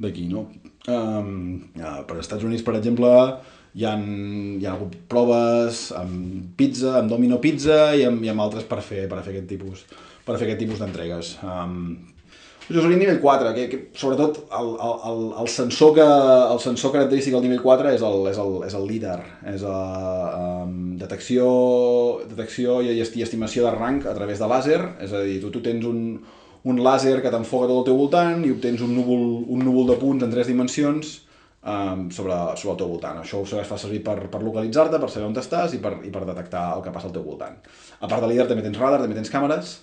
[0.00, 0.46] d'aquí, no?
[0.88, 3.12] Um, ja, per als Estats Units, per exemple,
[3.76, 8.46] hi ha, hi ha hagut proves amb pizza, amb Domino Pizza i amb, i amb
[8.46, 9.84] altres per fer, per fer aquest tipus
[10.28, 11.36] per fer aquest tipus d'entregues.
[11.44, 11.76] Um,
[12.68, 17.32] seria nivell 4, que, que sobretot el, el, el, el, sensor que, el sensor característic
[17.32, 19.20] del nivell 4 és el, és el, és el líder,
[19.54, 19.76] és a,
[20.66, 21.46] um, detecció,
[22.28, 25.64] detecció i, i estimació de rang a través de làser, és a dir, tu, tu
[25.64, 26.02] tens un,
[26.68, 29.98] un làser que t'enfoca tot al teu voltant i obtens un núvol, un núvol de
[30.02, 31.16] punts en tres dimensions
[31.64, 33.24] um, sobre, sobre el teu voltant.
[33.24, 36.26] Això ho fa servir per, per localitzar-te, per saber on estàs i per, i per
[36.28, 37.56] detectar el que passa al teu voltant.
[38.00, 39.78] A part de líder també tens radar, també tens càmeres,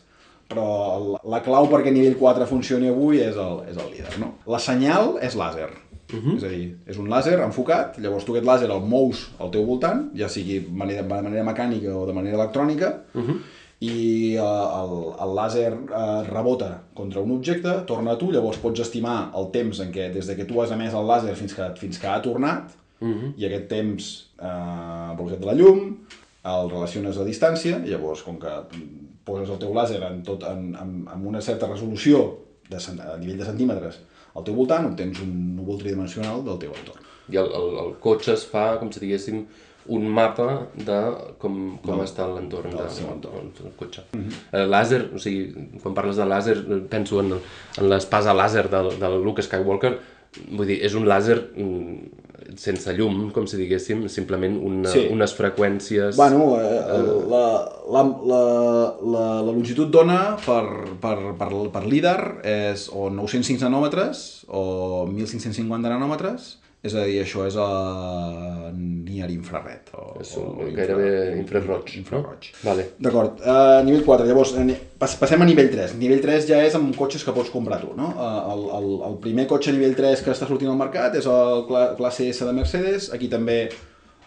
[0.49, 4.35] però la clau perquè nivell 4 funcioni avui és el, és el líder, no?
[4.51, 5.69] La senyal és làser,
[6.13, 6.37] uh -huh.
[6.37, 9.65] és a dir, és un làser enfocat, llavors tu aquest làser el mous al teu
[9.65, 13.37] voltant, ja sigui de manera, de manera mecànica o de manera electrònica, uh -huh.
[13.79, 18.79] i uh, el, el làser uh, rebota contra un objecte, torna a tu, llavors pots
[18.79, 21.71] estimar el temps en què, des de que tu has emès el làser fins que,
[21.75, 23.33] fins que ha tornat, uh -huh.
[23.37, 25.97] i aquest temps, eh, velocitat de la llum,
[26.43, 28.49] el relaciones a distància, llavors, com que
[29.25, 32.25] poses el teu làser en, tot, en, en, en una certa resolució
[32.69, 34.01] de, a nivell de centímetres
[34.35, 37.05] al teu voltant, obtens un núvol tridimensional del teu entorn.
[37.31, 39.45] I el, el, el cotxe es fa, com si diguéssim,
[39.95, 40.97] un mapa de
[41.41, 43.51] com, com està l'entorn del de, entorn.
[43.59, 44.03] del cotxe.
[44.11, 44.65] Mm -hmm.
[44.73, 46.57] làser, o sigui, quan parles de làser,
[46.89, 47.33] penso en,
[47.79, 49.93] en l'espasa làser del, del Luke Skywalker,
[50.51, 52.24] vull dir, és un làser mm,
[52.57, 55.07] sense llum, com si diguéssim, simplement una, Sí.
[55.11, 56.15] unes freqüències...
[56.17, 56.81] Bueno, eh,
[57.29, 57.45] la,
[57.91, 58.41] la, la,
[59.13, 60.63] la, la longitud d'ona per,
[61.01, 67.45] per, per, per líder és o 905 nanòmetres o 1550 nanòmetres, és a dir, això
[67.47, 67.67] és a
[68.75, 69.89] near infrared.
[69.97, 72.51] O, És o un, gairebé infraroig, infraroig.
[72.51, 72.61] no?
[72.69, 72.85] Vale.
[73.01, 75.97] D'acord, uh, nivell 4, llavors eh, pas, passem a nivell 3.
[76.01, 78.11] Nivell 3 ja és amb cotxes que pots comprar tu, no?
[78.13, 81.65] Uh, el, el, el primer cotxe nivell 3 que està sortint al mercat és el
[81.69, 83.59] cla classe S de Mercedes, aquí també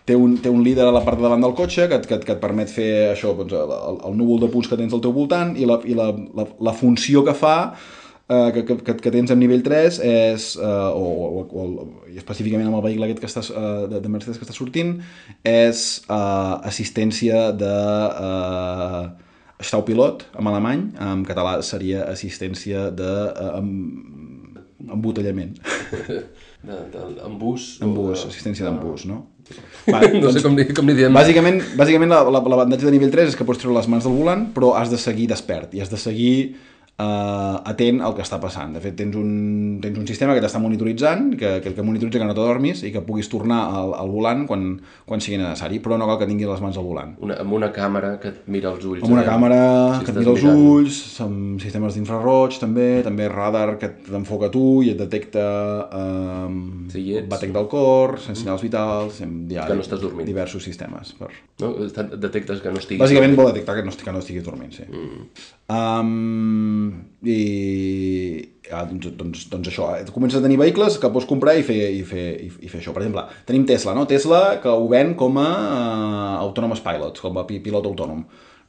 [0.08, 2.34] té un, té un líder a la part de davant del cotxe que, que, que
[2.34, 5.52] et permet fer això, doncs, el, el núvol de punts que tens al teu voltant
[5.60, 7.58] i la, i la, la, la funció que fa
[8.28, 11.06] eh, que, que, que, tens amb nivell 3 és, eh, o,
[11.40, 14.46] o, o, i específicament amb el vehicle aquest que està, eh, de, de Mercedes que
[14.48, 14.98] està sortint,
[15.48, 17.74] és eh, assistència de
[18.26, 19.06] eh,
[19.64, 23.62] Staupilot, en alemany, en català seria assistència de eh,
[24.92, 25.56] embotellament,
[26.58, 29.20] De, o embús, de- assistència d'embús, no?
[30.20, 31.14] No sé com li, com li diem.
[31.14, 34.16] Bàsicament, bàsicament la- la- l'avantatge de nivell 3 és que pots treure les mans del
[34.18, 36.56] volant, però has de seguir despert i has de seguir
[36.98, 38.72] eh, atent al que està passant.
[38.74, 42.26] De fet, tens un, tens un sistema que t'està monitoritzant, que, que, que monitoritza que
[42.28, 44.66] no t'adormis i que puguis tornar al, al volant quan,
[45.08, 47.14] quan sigui necessari, però no cal que tinguis les mans al volant.
[47.24, 49.02] Una, amb una càmera que et mira els ulls.
[49.06, 49.60] Amb una aviam càmera
[49.98, 50.64] si que et mira els mirant.
[50.72, 55.44] ulls, amb sistemes d'infraroig també, també radar que t'enfoca tu i et detecta
[55.92, 56.48] eh,
[56.92, 57.24] Si hi ets.
[57.24, 60.26] el batec del cor, senyals vitals, hi ha Que no estàs dormint.
[60.26, 61.72] diversos sistemes per, No?
[62.14, 63.00] Detectes que no estiguis...
[63.02, 64.84] Bàsicament vol detectar que no, que no estiguis dormint, sí.
[64.86, 65.24] Mm.
[65.68, 66.87] Um,
[67.24, 67.38] I...
[68.68, 71.78] Ah, doncs, doncs, doncs això, eh, comences a tenir vehicles que pots comprar i fer,
[71.96, 72.92] i, fer, i, fer això.
[72.92, 74.04] Per exemple, tenim Tesla, no?
[74.10, 78.26] Tesla que ho ven com a uh, Autonomous Pilots, com a pi- pilot autònom.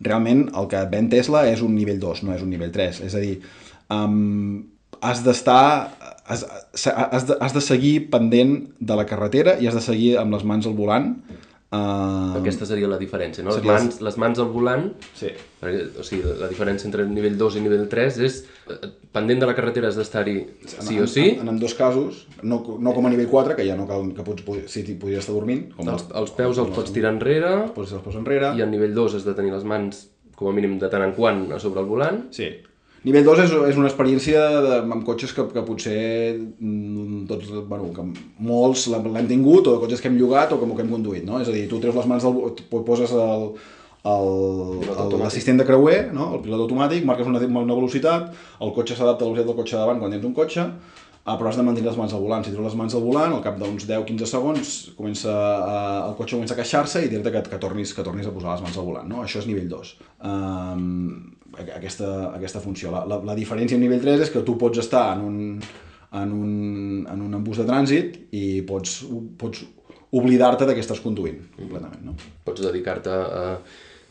[0.08, 3.02] Realment el que ven Tesla és un nivell 2, no és un nivell 3.
[3.10, 3.42] És a dir,
[3.92, 4.64] um,
[5.02, 5.64] has d'estar...
[6.30, 10.36] Has, has, de, has de seguir pendent de la carretera i has de seguir amb
[10.36, 11.16] les mans al volant.
[11.72, 13.52] Uh, Aquesta seria la diferència, no?
[13.52, 15.28] Les Seria- mans, les mans al volant, Sí.
[15.62, 18.40] perquè, o sigui, la diferència entre nivell 2 i nivell 3 és
[18.72, 22.26] eh, pendent de la carretera has d'estar-hi sí o sí, En, en, en dos casos,
[22.42, 25.20] no, no com a nivell 4, que ja no cal que pots, si t'hi podries
[25.22, 28.56] estar dormint, com els, els peus els pots tirar enrere pots els peus enrere.
[28.58, 31.14] i al nivell 2 has de tenir les mans com a mínim de tant en
[31.14, 32.50] quant a sobre el volant Sí.
[33.08, 36.00] Nivell 2 és, és una experiència de, amb cotxes que, que potser
[36.36, 38.04] mm, tots, bueno, que
[38.44, 41.40] molts l'hem tingut, o de cotxes que hem llogat o que, que hem conduït, no?
[41.40, 42.36] És a dir, tu treus les mans del...
[42.88, 43.14] poses
[45.20, 46.34] l'assistent de creuer, no?
[46.36, 48.34] el pilot automàtic, marques una, una velocitat,
[48.64, 50.68] el cotxe s'adapta a la velocitat del cotxe de davant quan tens un cotxe,
[51.30, 52.44] però has de mantenir les mans al volant.
[52.46, 56.38] Si treus les mans al volant, al cap d'uns 10-15 segons, comença a, el cotxe
[56.38, 58.88] comença a queixar-se i dir-te que, que, tornis, que tornis a posar les mans al
[58.88, 59.12] volant.
[59.12, 59.22] No?
[59.26, 59.92] Això és nivell 2.
[60.26, 62.92] Um, aquesta, aquesta funció.
[62.94, 65.38] La, la, la diferència amb nivell 3 és que tu pots estar en un,
[66.22, 66.54] en un,
[67.10, 69.02] en un embús de trànsit i pots,
[69.40, 69.66] pots
[70.16, 72.02] oblidar-te de que estàs conduint completament.
[72.06, 72.18] No?
[72.46, 73.46] pots dedicar-te a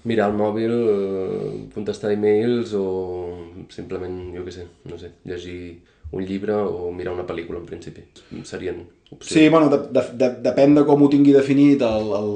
[0.09, 3.28] mirar el mòbil, eh, contestar e-mails o
[3.75, 8.01] simplement, jo què sé, no sé, llegir un llibre o mirar una pel·lícula en principi.
[8.49, 8.79] Serien
[9.11, 9.29] opcions.
[9.35, 12.31] Sí, bueno, de, de, de, depèn de com ho tingui definit el, el,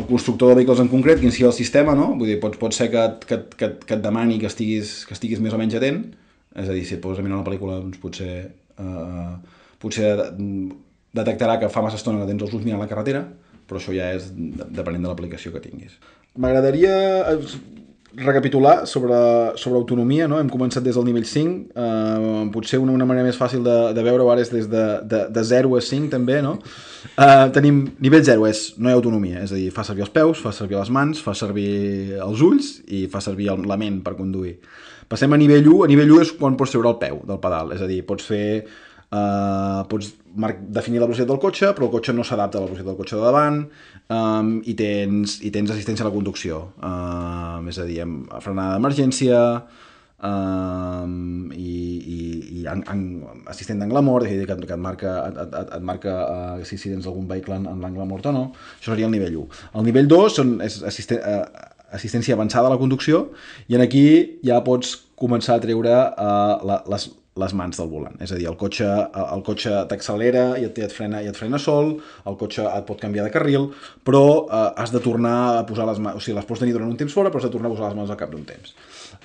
[0.00, 2.08] el constructor de vehicles en concret, quin sigui el sistema, no?
[2.18, 5.14] Vull dir, pot, pot ser que, et- que, que, que et demani que estiguis, que
[5.14, 6.02] estiguis més o menys atent,
[6.58, 8.34] és a dir, si et poses a mirar una pel·lícula, doncs potser,
[8.78, 9.30] eh,
[9.82, 10.10] potser
[11.14, 13.22] detectarà que fa massa estona que tens els ulls mirant la carretera,
[13.68, 15.94] però això ja és de- depenent de l'aplicació que tinguis.
[16.36, 16.94] M'agradaria
[17.30, 17.38] eh,
[18.16, 19.16] recapitular sobre,
[19.56, 20.38] sobre autonomia, no?
[20.38, 24.04] hem començat des del nivell 5, eh, potser una, una manera més fàcil de, de
[24.06, 26.54] veure-ho ara és des de, de, de 0 a 5 també, no?
[27.14, 30.14] Eh, tenim, nivell 0 és, no hi ha autonomia, és a dir, fa servir els
[30.14, 34.00] peus, fa servir les mans, fa servir els ulls i fa servir el, la ment
[34.06, 34.56] per conduir.
[35.10, 37.74] Passem a nivell 1, a nivell 1 és quan pots treure el peu del pedal,
[37.76, 38.44] és a dir, pots fer
[39.14, 42.90] Uh, pots definir la velocitat del cotxe, però el cotxe no s'adapta a la velocitat
[42.90, 43.58] del cotxe de davant
[44.10, 46.60] um, i, tens, i tens assistència a la conducció.
[46.82, 48.00] Uh, és a dir,
[48.42, 49.40] frenada d'emergència
[50.24, 51.74] um, i,
[52.16, 52.18] i,
[52.60, 53.04] i en, en,
[53.50, 56.64] assistent d'angle mort, és a dir, que, que et marca, et, et, et, marca uh,
[56.66, 58.48] si, si tens algun vehicle en, en l'angle mort o no.
[58.78, 59.64] Això seria el nivell 1.
[59.78, 63.28] El nivell 2 són, és assisten, uh, assistència avançada a la conducció
[63.70, 64.06] i en aquí
[64.46, 67.06] ja pots començar a treure uh, la, les,
[67.40, 68.14] les mans del volant.
[68.22, 68.86] És a dir, el cotxe,
[69.20, 71.96] el cotxe t'accelera i et, et, frena, i et frena sol,
[72.30, 73.72] el cotxe et pot canviar de carril,
[74.06, 76.90] però eh, has de tornar a posar les mans, o sigui, les pots tenir durant
[76.90, 78.76] un temps fora, però has de tornar a posar les mans al cap d'un temps.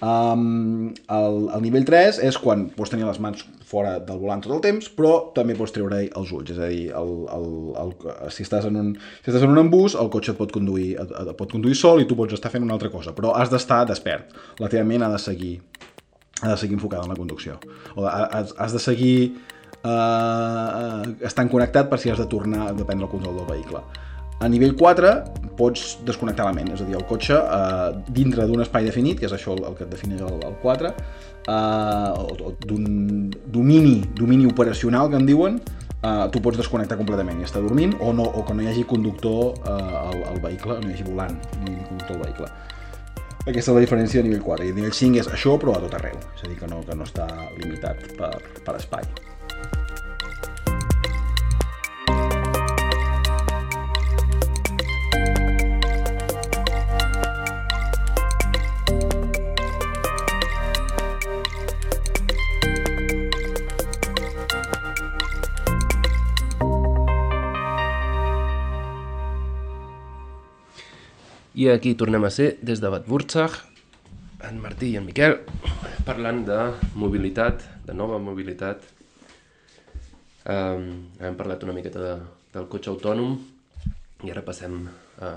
[0.05, 4.55] Um, el, el nivell 3 és quan pots tenir les mans fora del volant tot
[4.57, 7.49] el temps, però també pots treure els ulls, és a dir, el, el,
[7.83, 7.93] el,
[8.33, 11.13] si, estàs en un, si estàs en un embús, el cotxe et pot, conduir, et,
[11.21, 13.83] et pot conduir sol i tu pots estar fent una altra cosa, però has d'estar
[13.89, 14.33] despert.
[14.57, 15.59] La teva ment ha de seguir
[16.41, 17.59] ha de seguir enfocada en la conducció.
[17.95, 19.17] O ha- has, has de seguir
[19.83, 23.81] eh, estan connectats per si has de tornar, depèn del control del vehicle.
[24.39, 25.09] A nivell 4
[25.59, 29.27] pots desconnectar la ment, és a dir, el cotxe eh, dintre d'un espai definit, que
[29.27, 30.93] és això el, el que et defineix el, el 4,
[31.51, 35.59] eh, o d'un domini, domini operacional que en diuen,
[35.99, 38.85] eh, tu pots desconnectar completament i estar dormint o, no, o que no hi hagi
[38.87, 39.71] conductor eh,
[40.05, 42.51] al, al vehicle, no hi hagi volant, no hi hagi conductor al vehicle.
[43.47, 44.67] Aquesta és la diferència a nivell 4.
[44.67, 46.19] I a nivell 5 és això, però a tot arreu.
[46.35, 48.33] És a dir, que no, que no està limitat per,
[48.65, 49.07] per espai.
[71.59, 73.57] I aquí tornem a ser des de Bad Wurzach,
[74.47, 75.33] en Martí i en Miquel,
[76.07, 76.59] parlant de
[76.95, 78.85] mobilitat, de nova mobilitat.
[80.47, 80.85] Um,
[81.19, 82.13] hem parlat una miqueta de,
[82.53, 83.35] del cotxe autònom
[84.23, 84.85] i ara passem
[85.19, 85.33] a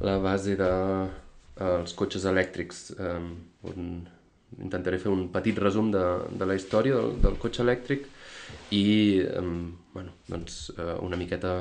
[0.00, 3.28] la base dels de, els cotxes elèctrics, um,
[3.68, 3.92] on
[4.64, 8.08] intentaré fer un petit resum de, de la història del, del cotxe elèctric
[8.80, 8.86] i
[9.36, 10.62] um, bueno, doncs,
[11.04, 11.58] una miqueta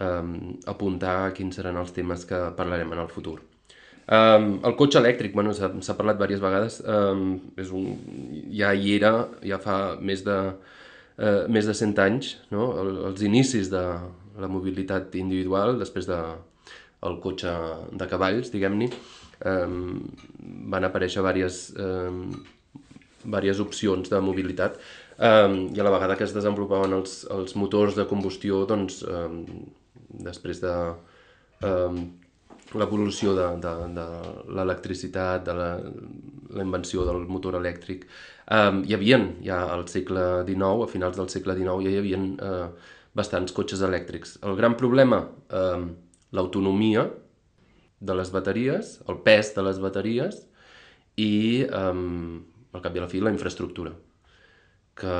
[0.00, 3.40] um, apuntar quins seran els temes que parlarem en el futur.
[4.02, 7.92] Um, el cotxe elèctric, bueno, s'ha parlat diverses vegades, um, és un,
[8.52, 9.12] ja hi era,
[9.46, 12.72] ja fa més de, uh, més de 100 anys, no?
[12.82, 13.84] El, els inicis de
[14.42, 16.18] la mobilitat individual, després de
[17.06, 17.52] el cotxe
[17.98, 18.88] de cavalls, diguem-ne,
[19.46, 20.02] um,
[20.72, 22.26] van aparèixer diverses, um,
[23.22, 24.78] diverses opcions de mobilitat
[25.18, 29.44] um, i a la vegada que es desenvolupaven els, els motors de combustió, doncs, um,
[30.20, 30.72] després de
[31.68, 31.98] um,
[32.78, 34.06] l'evolució de, de, de
[34.56, 35.70] l'electricitat, de la,
[36.56, 38.06] la invenció del motor elèctric,
[38.52, 42.20] um, hi havia ja al segle XIX, a finals del segle XIX, ja hi havia
[42.22, 44.38] uh, bastants cotxes elèctrics.
[44.46, 45.90] El gran problema, um,
[46.32, 47.08] l'autonomia
[48.02, 50.40] de les bateries, el pes de les bateries
[51.20, 52.40] i, um,
[52.72, 53.92] al cap i a la fi, la infraestructura
[54.98, 55.12] que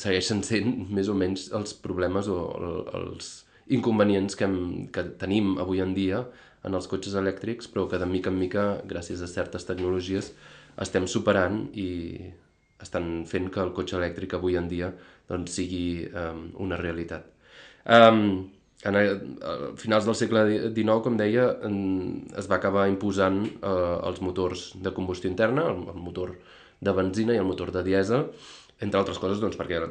[0.00, 2.38] segueixen sent més o menys els problemes o
[3.00, 3.32] els,
[3.74, 6.24] inconvenients que, hem, que tenim avui en dia
[6.66, 10.32] en els cotxes elèctrics, però que de mica en mica, gràcies a certes tecnologies,
[10.82, 11.88] estem superant i
[12.82, 14.92] estan fent que el cotxe elèctric avui en dia
[15.28, 17.26] doncs, sigui um, una realitat.
[17.84, 18.48] Um,
[18.86, 19.02] en a,
[19.80, 21.78] finals del segle XIX, com deia, en,
[22.38, 26.36] es va acabar imposant uh, els motors de combustió interna, el, el motor
[26.78, 28.28] de benzina i el motor de dièsel,
[28.78, 29.82] entre altres coses doncs, perquè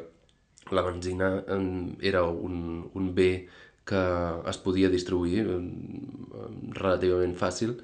[0.71, 3.31] la benzina um, era un, un bé
[3.87, 4.01] que
[4.51, 5.61] es podia distribuir eh,
[6.77, 7.77] relativament fàcil.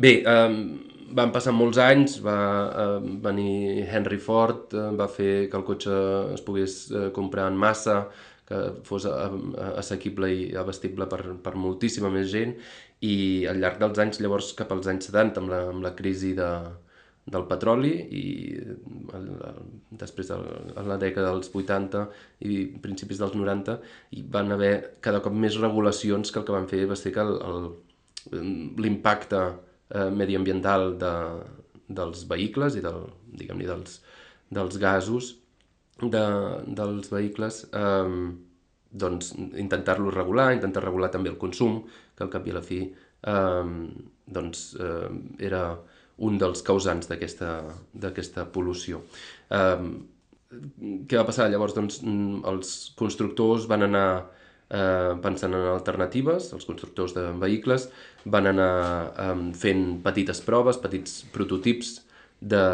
[0.00, 2.38] Bé, eh, van passar molts anys, va
[2.70, 5.96] eh, venir Henry Ford, eh, va fer que el cotxe
[6.36, 8.04] es pogués eh, comprar en massa,
[8.50, 12.56] que fos assequible i abestible per, per moltíssima més gent,
[13.06, 16.32] i al llarg dels anys, llavors cap als anys 70, amb la, amb la crisi
[16.34, 16.48] de,
[17.30, 18.24] del petroli i
[18.58, 19.60] el, el,
[20.02, 20.38] després de
[20.86, 22.04] la dècada dels 80
[22.46, 23.76] i principis dels 90
[24.18, 27.26] i van haver cada cop més regulacions que el que van fer va ser que
[28.34, 31.14] l'impacte eh, mediambiental de,
[32.00, 33.04] dels vehicles i del,
[33.42, 34.00] diguem dels,
[34.50, 35.34] dels gasos
[36.02, 36.24] de,
[36.66, 38.30] dels vehicles eh,
[38.90, 41.84] doncs intentar-lo regular, intentar regular també el consum,
[42.16, 43.64] que al cap i a la fi eh,
[44.26, 45.08] doncs, eh,
[45.46, 45.62] era
[46.26, 49.00] un dels causants d'aquesta pol·lució.
[49.56, 49.92] Um,
[51.06, 51.48] què va passar?
[51.50, 54.06] Llavors, doncs, mm, els constructors van anar
[54.70, 57.88] eh, pensant en alternatives, els constructors de vehicles
[58.24, 58.72] van anar
[59.14, 62.00] eh, fent petites proves, petits prototips
[62.40, 62.64] de,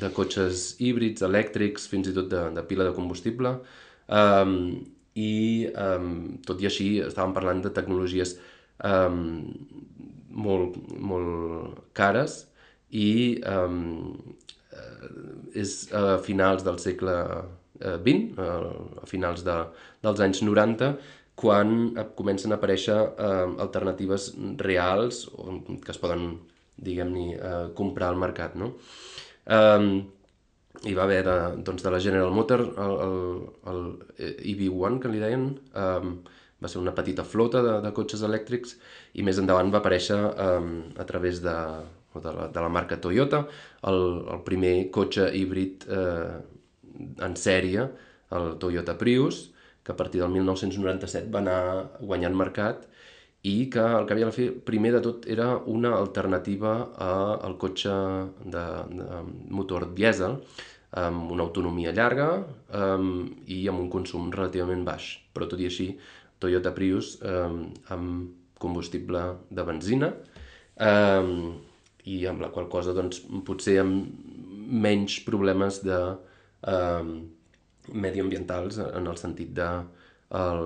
[0.00, 3.56] de cotxes híbrids, elèctrics, fins i tot de, de pila de combustible,
[4.12, 4.56] um,
[5.14, 6.14] i um,
[6.46, 8.32] tot i així estàvem parlant de tecnologies
[8.88, 9.44] um,
[10.32, 12.46] molt, molt cares,
[12.92, 14.20] i um,
[15.58, 17.16] és a finals del segle
[17.82, 19.56] XX, a finals de,
[20.04, 20.92] dels anys 90,
[21.42, 25.24] quan comencen a aparèixer eh, alternatives reals
[25.82, 26.26] que es poden,
[26.76, 28.74] diguem-ne, eh, comprar al mercat, no?
[29.46, 29.88] Eh,
[30.88, 33.18] hi va haver de, doncs, de la General Motor, el, el,
[33.72, 33.82] el
[34.52, 36.12] EV1, que li deien, eh,
[36.62, 38.76] va ser una petita flota de, de cotxes elèctrics
[39.18, 40.70] i més endavant va aparèixer eh,
[41.02, 41.56] a través de,
[42.14, 43.44] o de la, de la marca Toyota,
[43.88, 44.02] el,
[44.34, 46.38] el primer cotxe híbrid eh,
[47.24, 47.88] en sèrie,
[48.32, 49.48] el Toyota Prius,
[49.82, 51.60] que a partir del 1997 va anar
[52.00, 52.86] guanyant mercat
[53.42, 56.74] i que el que havia de fer primer de tot era una alternativa
[57.42, 57.94] al cotxe
[58.44, 60.38] de, de motor dièsel
[61.02, 62.28] amb una autonomia llarga
[62.76, 65.16] um, i amb un consum relativament baix.
[65.32, 65.88] Però tot i així,
[66.42, 70.12] Toyota Prius um, amb combustible de benzina
[70.78, 71.56] um,
[72.10, 74.08] i amb la qual cosa doncs, potser amb
[74.72, 75.98] menys problemes de
[76.66, 77.14] um,
[77.92, 79.68] mediambientals en el sentit de
[80.32, 80.62] el,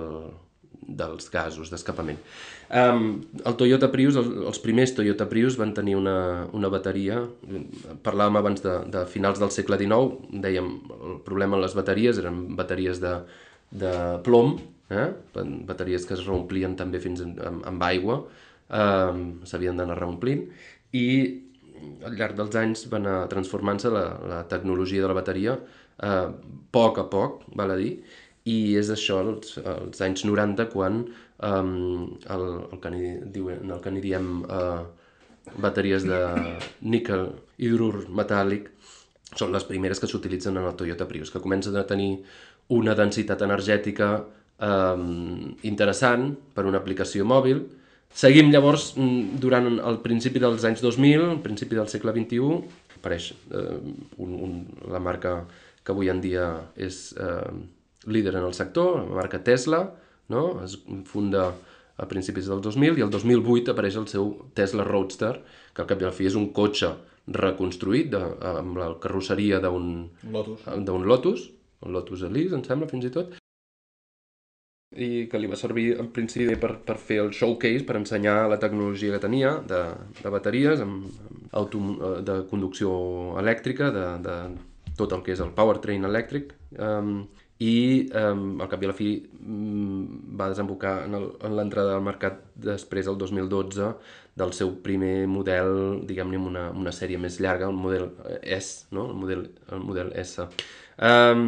[0.87, 2.18] dels gasos d'escapament.
[2.70, 7.22] Um, el Toyota Prius, el, els primers Toyota Prius van tenir una, una bateria,
[8.07, 12.42] parlàvem abans de, de finals del segle XIX, dèiem el problema amb les bateries eren
[12.59, 13.16] bateries de,
[13.83, 13.92] de
[14.27, 14.57] plom,
[14.90, 15.11] eh?
[15.66, 18.20] bateries que es reomplien també fins en, amb, amb aigua,
[18.70, 20.46] um, s'havien d'anar reomplint,
[20.92, 21.07] i
[22.07, 26.29] al llarg dels anys va anar transformant-se la, la tecnologia de la bateria eh,
[26.72, 27.96] poc a poc, val a dir,
[28.46, 31.01] i és això, els, els anys 90, quan
[31.42, 31.72] um,
[32.31, 34.85] el, el, que ni, diuen, el que ni diem uh,
[35.62, 36.20] bateries de
[36.87, 37.27] níquel
[37.59, 38.70] hidrur metàl·lic
[39.37, 42.12] són les primeres que s'utilitzen en el Toyota Prius, que comencen a tenir
[42.77, 44.12] una densitat energètica
[44.62, 47.64] um, interessant per una aplicació mòbil.
[48.16, 52.61] Seguim llavors, mm, durant el principi dels anys 2000, el principi del segle XXI,
[52.97, 53.79] apareix uh,
[54.25, 54.59] un, un,
[54.90, 55.45] la marca
[55.85, 57.53] que avui en dia és uh,
[58.07, 59.83] líder en el sector, la marca Tesla,
[60.33, 60.62] no?
[60.64, 61.51] es funda
[61.97, 65.35] a principis del 2000 i el 2008 apareix el seu Tesla Roadster,
[65.73, 66.92] que al cap i al fi és un cotxe
[67.27, 69.88] reconstruït de, amb la carrosseria d'un
[70.33, 70.66] Lotus.
[70.87, 71.49] d'un Lotus,
[71.85, 73.35] el Lotus Elise, em sembla, fins i tot,
[74.96, 78.61] i que li va servir en principi per, per fer el showcase, per ensenyar la
[78.62, 79.82] tecnologia que tenia de,
[80.22, 81.09] de bateries, amb,
[81.56, 81.80] auto,
[82.26, 82.92] de conducció
[83.40, 84.37] elèctrica, de, de
[84.96, 87.18] tot el que és el powertrain elèctric, um,
[87.56, 87.76] i
[88.12, 93.09] eh, al cap i a la fi mm, va desembocar en l'entrada al mercat després,
[93.09, 93.92] el 2012,
[94.37, 98.11] del seu primer model, diguem-ne, una, una sèrie més llarga, el model
[98.42, 99.06] S, no?
[99.09, 100.44] el, model, el model S.
[100.96, 101.46] Um,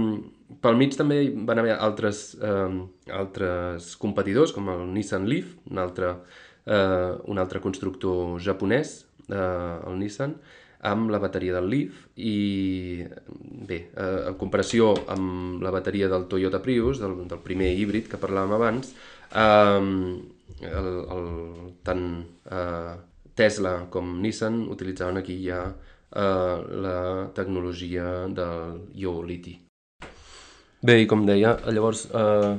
[0.62, 2.82] pel mig també van haver altres, um,
[3.12, 6.14] altres competidors, com el Nissan Leaf, un altre,
[6.68, 10.36] uh, un altre constructor japonès, uh, el Nissan,
[10.80, 13.02] amb la bateria del Leaf i
[13.66, 18.20] bé, eh, en comparació amb la bateria del Toyota Prius, del, del primer híbrid que
[18.20, 18.92] parlàvem abans,
[19.34, 19.80] eh,
[20.68, 21.28] el, el,
[21.86, 22.04] tant
[22.46, 22.94] eh,
[23.38, 25.64] Tesla com Nissan utilitzaven aquí ja
[26.14, 26.98] eh, la
[27.34, 29.56] tecnologia del ió-liti.
[30.80, 32.52] Bé, i com deia, llavors eh,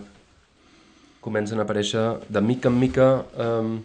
[1.23, 3.07] comencen a aparèixer de mica en mica
[3.39, 3.77] eh,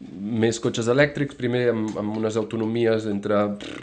[0.00, 3.42] més cotxes elèctrics, primer amb, amb unes autonomies entre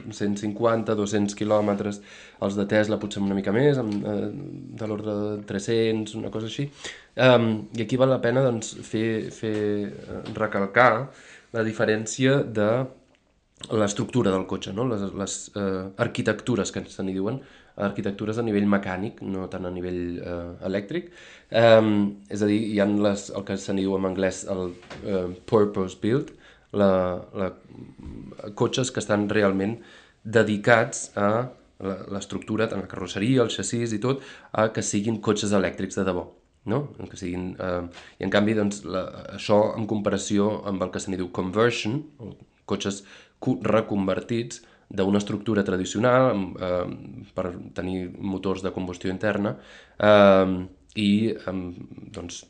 [0.09, 1.99] 150 200 quilòmetres,
[2.41, 4.29] els de Tesla potser una mica més, amb, eh,
[4.81, 6.65] de l'ordre de 300, una cosa així.
[7.13, 10.91] Um, I aquí val la pena doncs, fer, fer eh, recalcar
[11.53, 12.71] la diferència de
[13.73, 14.85] l'estructura del cotxe, no?
[14.87, 17.39] les, les eh, arquitectures que se n'hi diuen,
[17.77, 21.11] arquitectures a nivell mecànic, no tant a nivell eh, elèctric.
[21.49, 21.91] Um,
[22.33, 25.27] és a dir, hi ha les, el que se n'hi diu en anglès el uh,
[25.49, 26.33] purpose build,
[26.77, 26.89] la,
[27.37, 27.51] la,
[28.57, 29.77] cotxes que estan realment
[30.23, 31.29] dedicats a
[32.11, 36.25] l'estructura, tant la carrosseria, el xassís i tot, a que siguin cotxes elèctrics de debò.
[36.67, 36.81] No?
[36.97, 37.83] Que siguin, eh,
[38.19, 39.05] I en canvi, doncs, la,
[39.37, 42.01] això en comparació amb el que se n'hi diu conversion,
[42.67, 43.03] cotxes
[43.41, 46.31] reconvertits, d'una estructura tradicional
[46.63, 46.85] eh,
[47.35, 49.57] per tenir motors de combustió interna
[49.99, 50.53] eh,
[50.95, 51.55] i eh,
[52.15, 52.45] doncs,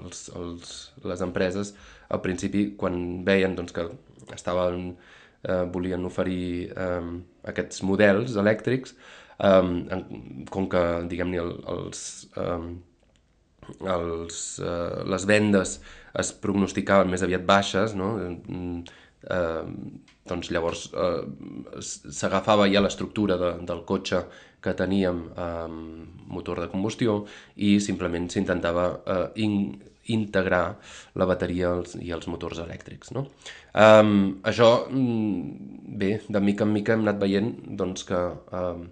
[0.00, 0.74] els, els,
[1.06, 1.72] les empreses
[2.10, 3.86] al principi quan veien doncs, que
[4.34, 4.92] estaven,
[5.46, 7.08] eh, volien oferir eh,
[7.54, 8.96] aquests models elèctrics
[9.38, 10.02] eh,
[10.50, 12.04] com que diguem-ne el, els,
[12.34, 12.70] eh,
[13.94, 15.78] els, eh, les vendes
[16.20, 18.16] es prognosticaven més aviat baixes no?
[18.18, 24.22] eh, doncs llavors eh, s'agafava ja l'estructura de, del cotxe
[24.64, 25.68] que teníem eh,
[26.30, 27.24] motor de combustió
[27.56, 29.56] i simplement s'intentava eh, in,
[30.10, 30.78] integrar
[31.18, 33.12] la bateria els, i els motors elèctrics.
[33.16, 33.26] No?
[33.74, 38.18] Um, això, mm, bé, de mica en mica hem anat veient doncs, que
[38.60, 38.88] um,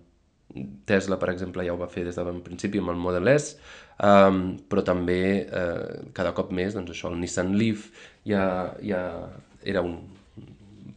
[0.89, 3.57] Tesla, per exemple, ja ho va fer des d'un principi amb el Model S,
[3.99, 7.91] um, però també uh, cada cop més doncs, això, el Nissan Leaf
[8.29, 8.45] ja,
[8.85, 9.03] ja
[9.64, 9.99] era un,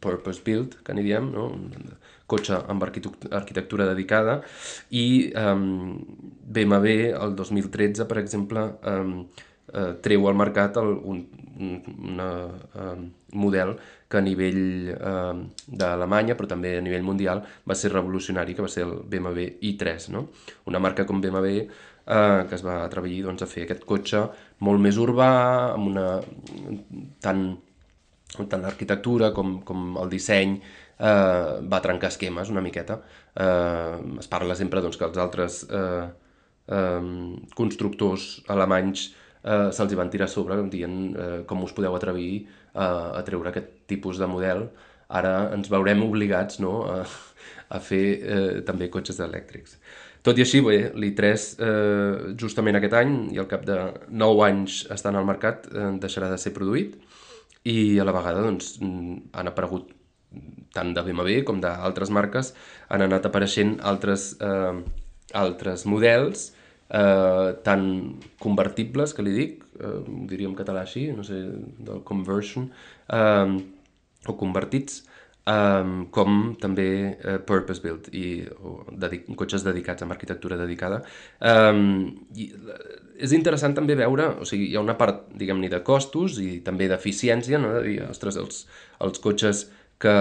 [0.02, 1.48] purpose build, que n'hi diem, no?
[1.54, 1.94] un
[2.32, 4.40] cotxe amb arquitectura dedicada,
[4.96, 5.96] i um,
[6.48, 9.16] BMW el 2013, per exemple, um,
[9.74, 11.26] uh, treu al mercat el, un,
[11.60, 13.76] un um, model
[14.12, 15.36] que a nivell uh,
[15.68, 20.12] d'Alemanya, però també a nivell mundial, va ser revolucionari, que va ser el BMW i3,
[20.16, 20.30] no?
[20.72, 21.68] una marca com BMW
[22.06, 24.24] eh, que es va atrevir doncs, a fer aquest cotxe
[24.68, 25.32] molt més urbà,
[25.76, 26.08] amb una...
[27.24, 27.46] tant
[28.32, 33.00] tant l'arquitectura com, com el disseny eh, va trencar esquemes una miqueta.
[33.36, 36.06] Eh, es parla sempre doncs, que els altres eh,
[36.72, 37.10] eh,
[37.58, 39.10] constructors alemanys
[39.44, 43.52] eh, se'ls van tirar a sobre dient eh, com us podeu atrevir a, a treure
[43.52, 44.70] aquest tipus de model.
[45.12, 47.04] Ara ens veurem obligats no, a,
[47.76, 49.76] a fer eh, també cotxes elèctrics.
[50.22, 53.78] Tot i així, bé, l'i3 eh, justament aquest any i al cap de
[54.22, 56.94] 9 anys estant al mercat eh, deixarà de ser produït
[57.64, 59.92] i a la vegada doncs, han aparegut
[60.74, 62.54] tant de BMW com d'altres marques
[62.90, 64.80] han anat apareixent altres, eh,
[65.38, 66.52] altres models
[66.92, 67.86] eh, tan
[68.40, 71.40] convertibles, que li dic, eh, en català així, no sé,
[71.80, 72.70] del conversion,
[73.10, 73.60] eh,
[74.28, 75.04] o convertits,
[75.52, 81.02] um, com també uh, purpose built i o dedic cotxes dedicats amb arquitectura dedicada.
[81.40, 82.50] Um, i,
[83.22, 86.90] és interessant també veure, o sigui, hi ha una part, diguem-ne, de costos i també
[86.90, 87.76] d'eficiència, no?
[87.78, 88.66] de dir, ostres, els,
[89.06, 89.68] els cotxes
[90.02, 90.16] que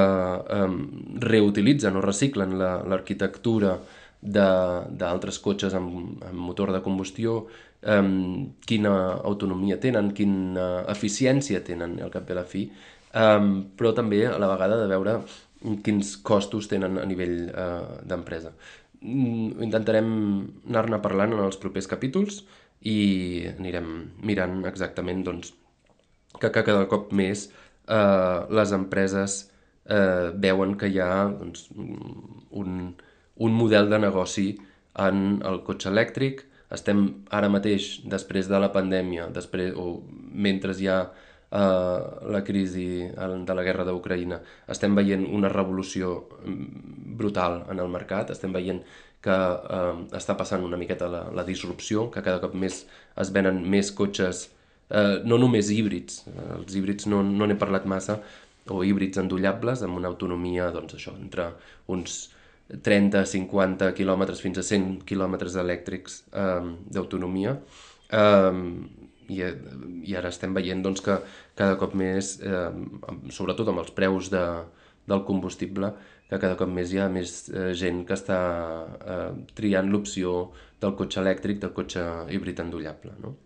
[0.60, 0.76] um,
[1.24, 7.46] reutilitzen o reciclen l'arquitectura la, d'altres cotxes amb, amb motor de combustió,
[7.88, 12.66] um, quina autonomia tenen, quina eficiència tenen al cap de la fi,
[13.14, 15.18] um, però també a la vegada de veure
[15.84, 18.52] quins costos tenen a nivell uh, d'empresa.
[19.00, 20.10] Mm, intentarem
[20.68, 22.42] anar-ne parlant en els propers capítols
[22.88, 23.90] i anirem
[24.24, 25.54] mirant exactament doncs,
[26.40, 27.48] que cada cop més
[27.88, 29.40] uh, les empreses
[29.90, 32.94] uh, veuen que hi ha doncs, un,
[33.40, 34.52] un model de negoci
[35.00, 36.44] en el cotxe elèctric.
[36.70, 37.02] Estem
[37.34, 40.02] ara mateix, després de la pandèmia, després, o
[40.46, 44.38] mentre hi ha eh, la crisi de la guerra d'Ucraïna,
[44.70, 46.12] estem veient una revolució
[46.44, 48.84] mm, brutal en el mercat, estem veient
[49.20, 52.84] que eh, està passant una miqueta la, la disrupció, que cada cop més
[53.20, 54.46] es venen més cotxes,
[54.90, 56.22] eh, no només híbrids,
[56.60, 58.20] els híbrids no n'he parlat massa,
[58.70, 61.50] o híbrids endollables amb una autonomia, doncs això, entre
[61.90, 62.28] uns
[62.70, 67.56] 30-50 quilòmetres fins a 100 quilòmetres elèctrics eh, d'autonomia.
[68.14, 68.60] Eh,
[69.30, 69.42] i,
[70.10, 71.18] i ara estem veient doncs, que
[71.58, 72.70] cada cop més, eh,
[73.32, 74.44] sobretot amb els preus de,
[75.10, 75.92] del combustible,
[76.30, 78.40] que cada cop més hi ha més eh, gent que està
[79.02, 80.50] eh, triant l'opció
[80.80, 83.14] del cotxe elèctric, del cotxe híbrid endollable.
[83.22, 83.36] No?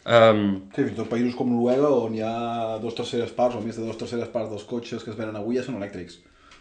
[0.00, 3.60] Um, sí, fins i tot països com Noruega, on hi ha dos terceres parts o
[3.64, 6.20] més de dos terceres parts dels cotxes que es venen avui ja són elèctrics.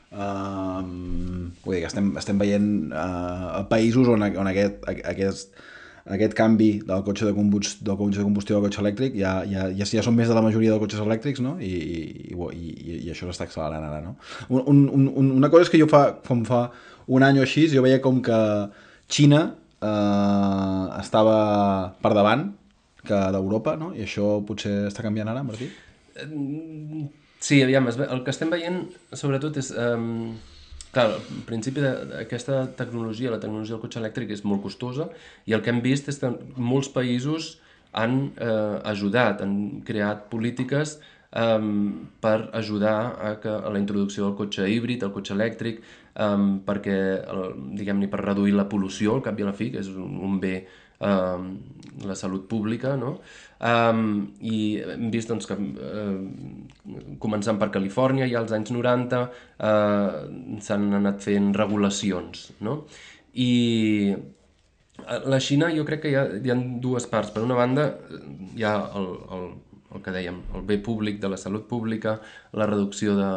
[0.09, 5.59] Um, vull dir que estem, estem veient uh, països on, on aquest, aquest,
[6.05, 9.67] aquest canvi del cotxe de, combust, del cotxe de combustió al cotxe elèctric ja, ja,
[9.75, 11.57] ja, ja són més de la majoria de cotxes elèctrics no?
[11.59, 14.01] I, i, i, i això s'està accelerant ara.
[14.05, 14.15] No?
[14.49, 16.67] Un, un, un, una cosa és que jo fa, com fa
[17.09, 18.39] un any o així jo veia com que
[19.09, 19.41] Xina
[19.81, 21.39] eh, estava
[22.01, 22.49] per davant
[23.07, 23.93] que d'Europa, no?
[23.95, 25.69] i això potser està canviant ara, Martí?
[27.39, 28.85] Sí, aviam, el que estem veient
[29.15, 29.73] sobretot és...
[29.75, 30.37] Um
[30.89, 35.05] Clar, al principi d'aquesta tecnologia, la tecnologia del cotxe elèctric és molt costosa
[35.45, 37.59] i el que hem vist és que molts països
[37.93, 41.69] han eh, ajudat, han creat polítiques eh,
[42.25, 45.81] per ajudar a, que, a la introducció del cotxe híbrid, el cotxe elèctric,
[46.25, 46.35] eh,
[46.65, 46.99] perquè,
[47.77, 50.41] diguem-ne, per reduir la pol·lució, al cap i a la fi, que és un, un
[50.41, 50.55] bé
[50.99, 51.43] eh,
[52.05, 53.19] la salut pública, no?
[53.59, 59.29] Um, I hem vist doncs, que, uh, començant per Califòrnia, ja als anys 90 uh,
[59.69, 62.49] eh, s'han anat fent regulacions.
[62.63, 62.83] No?
[63.35, 64.15] I
[65.27, 67.33] la Xina jo crec que hi ha, hi ha dues parts.
[67.35, 67.89] Per una banda,
[68.55, 69.45] hi ha el, el,
[69.95, 72.19] el que dèiem, el bé públic de la salut pública,
[72.53, 73.29] la reducció de,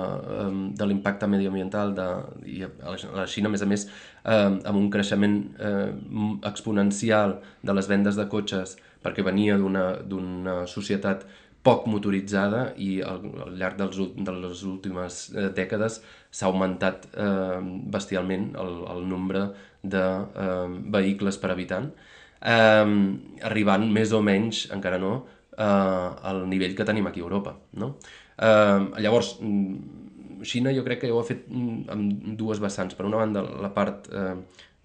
[0.79, 2.09] de l'impacte mediambiental de,
[2.47, 3.87] i la Xina, a més a més,
[4.25, 5.91] eh, amb un creixement eh,
[6.51, 11.27] exponencial de les vendes de cotxes perquè venia d'una societat
[11.63, 16.01] poc motoritzada i al, al llarg dels, de les últimes eh, dècades
[16.35, 17.61] s'ha augmentat eh,
[17.95, 19.47] bestialment el, el nombre
[19.83, 21.91] de eh, vehicles per habitant,
[22.43, 22.89] eh,
[23.51, 25.15] arribant més o menys, encara no,
[25.57, 27.57] eh, al nivell que tenim aquí a Europa.
[27.81, 27.97] No?
[28.39, 29.37] Eh, llavors,
[30.43, 32.97] Xina jo crec que ho ha fet mm, amb dues vessants.
[32.99, 34.35] Per una banda, la part eh,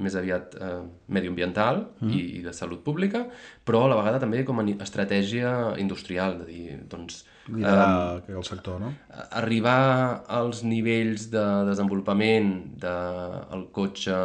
[0.04, 0.82] més aviat eh,
[1.14, 2.12] medioambiental mm.
[2.14, 3.24] i, i de salut pública,
[3.66, 7.24] però a la vegada també com a estratègia industrial, de dir, doncs...
[7.48, 8.94] Liderar eh, el sector, no?
[9.40, 14.18] Arribar als nivells de desenvolupament del de cotxe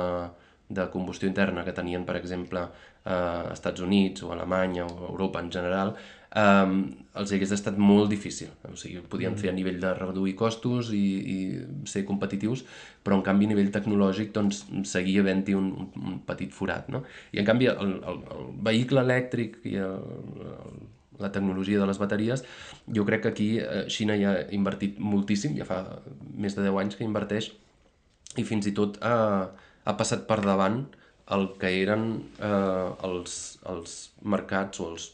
[0.72, 2.66] de combustió interna que tenien, per exemple,
[3.05, 5.95] eh, Estats Units o Alemanya o Europa en general,
[6.36, 6.76] um,
[7.18, 8.52] els hagués estat molt difícil.
[8.68, 11.04] O sigui, podien fer a nivell de reduir costos i,
[11.34, 11.36] i
[11.88, 12.64] ser competitius,
[13.04, 15.70] però en canvi a nivell tecnològic doncs, seguia havent-hi un,
[16.00, 16.88] un petit forat.
[16.92, 17.02] No?
[17.32, 20.08] I en canvi el, el, el vehicle elèctric i el,
[20.46, 20.80] el,
[21.22, 22.44] la tecnologia de les bateries,
[22.88, 25.82] jo crec que aquí eh, Xina ja ha invertit moltíssim, ja fa
[26.32, 27.52] més de 10 anys que inverteix
[28.40, 29.14] i fins i tot ha,
[29.84, 30.86] ha passat per davant
[31.32, 32.06] el que eren
[32.38, 33.36] eh, els,
[33.72, 33.96] els
[34.34, 35.08] mercats, o els,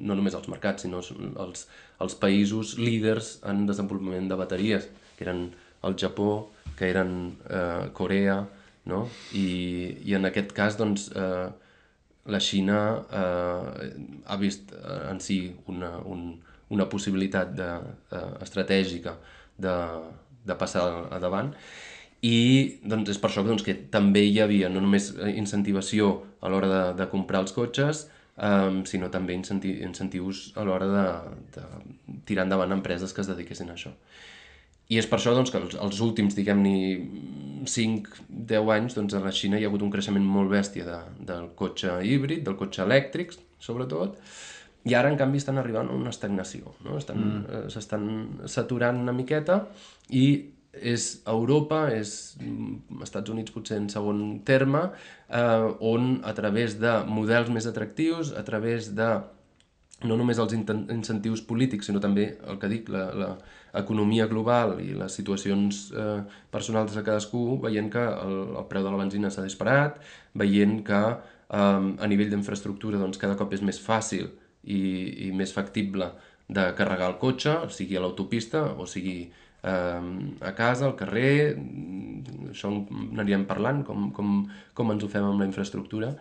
[0.00, 1.02] no només els mercats, sinó
[1.44, 1.66] els,
[2.02, 5.50] els països líders en desenvolupament de bateries, que eren
[5.86, 6.30] el Japó,
[6.78, 7.16] que eren
[7.50, 8.40] eh, Corea,
[8.90, 9.04] no?
[9.38, 9.46] I,
[10.08, 11.50] I en aquest cas, doncs, eh,
[12.32, 12.80] la Xina
[13.10, 13.92] eh,
[14.26, 15.38] ha vist eh, en si
[15.70, 16.36] una, un,
[16.72, 17.70] una possibilitat de,
[18.14, 19.16] eh, estratègica
[19.58, 19.74] de,
[20.46, 21.50] de passar a davant
[22.22, 22.36] i
[22.86, 26.82] doncs, és per això doncs, que també hi havia no només incentivació a l'hora de,
[27.00, 28.04] de comprar els cotxes,
[28.36, 31.06] um, sinó també incenti incentius a l'hora de,
[31.56, 31.64] de
[32.28, 33.90] tirar endavant empreses que es dediquessin a això.
[34.92, 39.34] I és per això doncs, que els, els últims, diguem-ne, 5-10 anys, doncs, a la
[39.34, 43.34] Xina hi ha hagut un creixement molt bèstia de, del cotxe híbrid, del cotxe elèctric,
[43.62, 44.18] sobretot,
[44.90, 46.74] i ara, en canvi, estan arribant a una estagnació.
[46.82, 46.98] No?
[46.98, 47.42] Mm.
[47.46, 48.06] eh, S'estan
[48.50, 49.62] saturant una miqueta
[50.10, 50.26] i
[50.72, 54.86] és Europa, és mm, Estats Units potser en segon terme,
[55.28, 59.12] eh, on a través de models més atractius, a través de
[60.02, 65.84] no només els incentius polítics, sinó també el que dic, l'economia global i les situacions
[65.94, 70.00] eh, personals de cadascú, veient que el, el preu de la benzina s'ha disparat,
[70.34, 74.32] veient que eh, a nivell d'infraestructura doncs, cada cop és més fàcil
[74.64, 74.82] i,
[75.28, 76.10] i més factible
[76.52, 79.30] de carregar el cotxe, sigui a l'autopista o sigui
[79.62, 81.54] a casa, al carrer,
[82.50, 84.40] això n'aníem parlant, com, com,
[84.74, 86.16] com ens ho fem amb la infraestructura,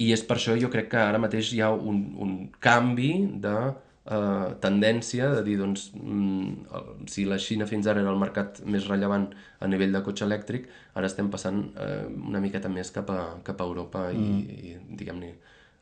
[0.00, 2.34] i és per això jo crec que ara mateix hi ha un, un
[2.64, 3.12] canvi
[3.44, 8.62] de eh, tendència de dir, doncs, mm, si la Xina fins ara era el mercat
[8.64, 9.28] més rellevant
[9.60, 13.60] a nivell de cotxe elèctric, ara estem passant eh, una miqueta més cap a, cap
[13.60, 14.38] a Europa mm.
[14.40, 15.34] i, i diguem-ne,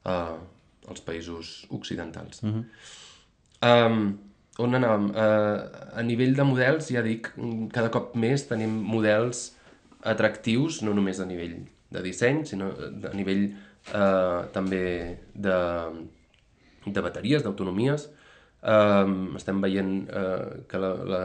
[0.04, 0.38] eh,
[0.88, 2.42] als països occidentals.
[2.42, 2.64] Mm -hmm.
[3.68, 4.18] um,
[4.58, 5.08] on anàvem?
[5.14, 7.30] Uh, a nivell de models, ja dic,
[7.74, 9.48] cada cop més tenim models
[10.06, 11.60] atractius, no només a nivell
[11.94, 12.70] de disseny, sinó
[13.08, 14.82] a nivell uh, també
[15.34, 15.58] de,
[16.86, 18.08] de bateries, d'autonomies.
[18.58, 21.22] Uh, estem veient uh, que la, la,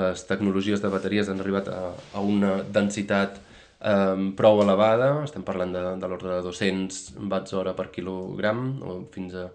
[0.00, 1.80] les tecnologies de bateries han arribat a,
[2.14, 3.40] a una densitat
[3.80, 8.98] um, prou elevada, estem parlant de, de l'ordre de 200 watts hora per quilogram, o
[9.14, 9.48] fins a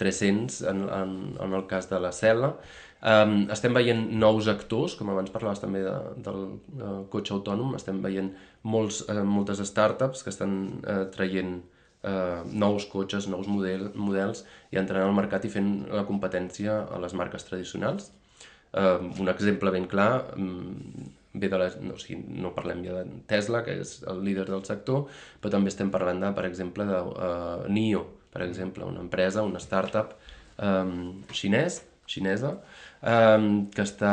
[0.00, 2.54] 300 en, en, en el cas de la cel·la.
[3.06, 5.94] Um, estem veient nous actors, com abans parlaves també de,
[6.26, 6.46] del
[6.80, 8.32] de cotxe autònom, estem veient
[8.66, 11.60] molts, uh, moltes startups que estan uh, traient
[12.08, 14.42] uh, nous cotxes, nous model, models
[14.72, 18.10] i entrant al mercat i fent la competència a les marques tradicionals.
[18.72, 20.74] Uh, un exemple ben clar um,
[21.36, 24.48] ve de la, no, o sigui, no parlem ja de Tesla, que és el líder
[24.48, 25.04] del sector,
[25.40, 29.60] però també estem parlant, de, per exemple, de uh, NIO, per exemple, una empresa, una
[29.62, 30.12] startup
[30.60, 32.52] um, xinès, xinesa,
[33.00, 34.12] um, que està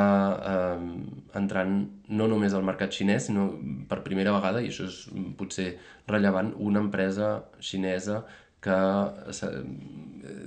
[0.54, 0.88] um,
[1.36, 1.76] entrant
[2.08, 3.50] no només al mercat xinès, sinó
[3.90, 5.04] per primera vegada, i això és
[5.38, 5.74] potser
[6.08, 8.24] rellevant, una empresa xinesa
[8.64, 8.80] que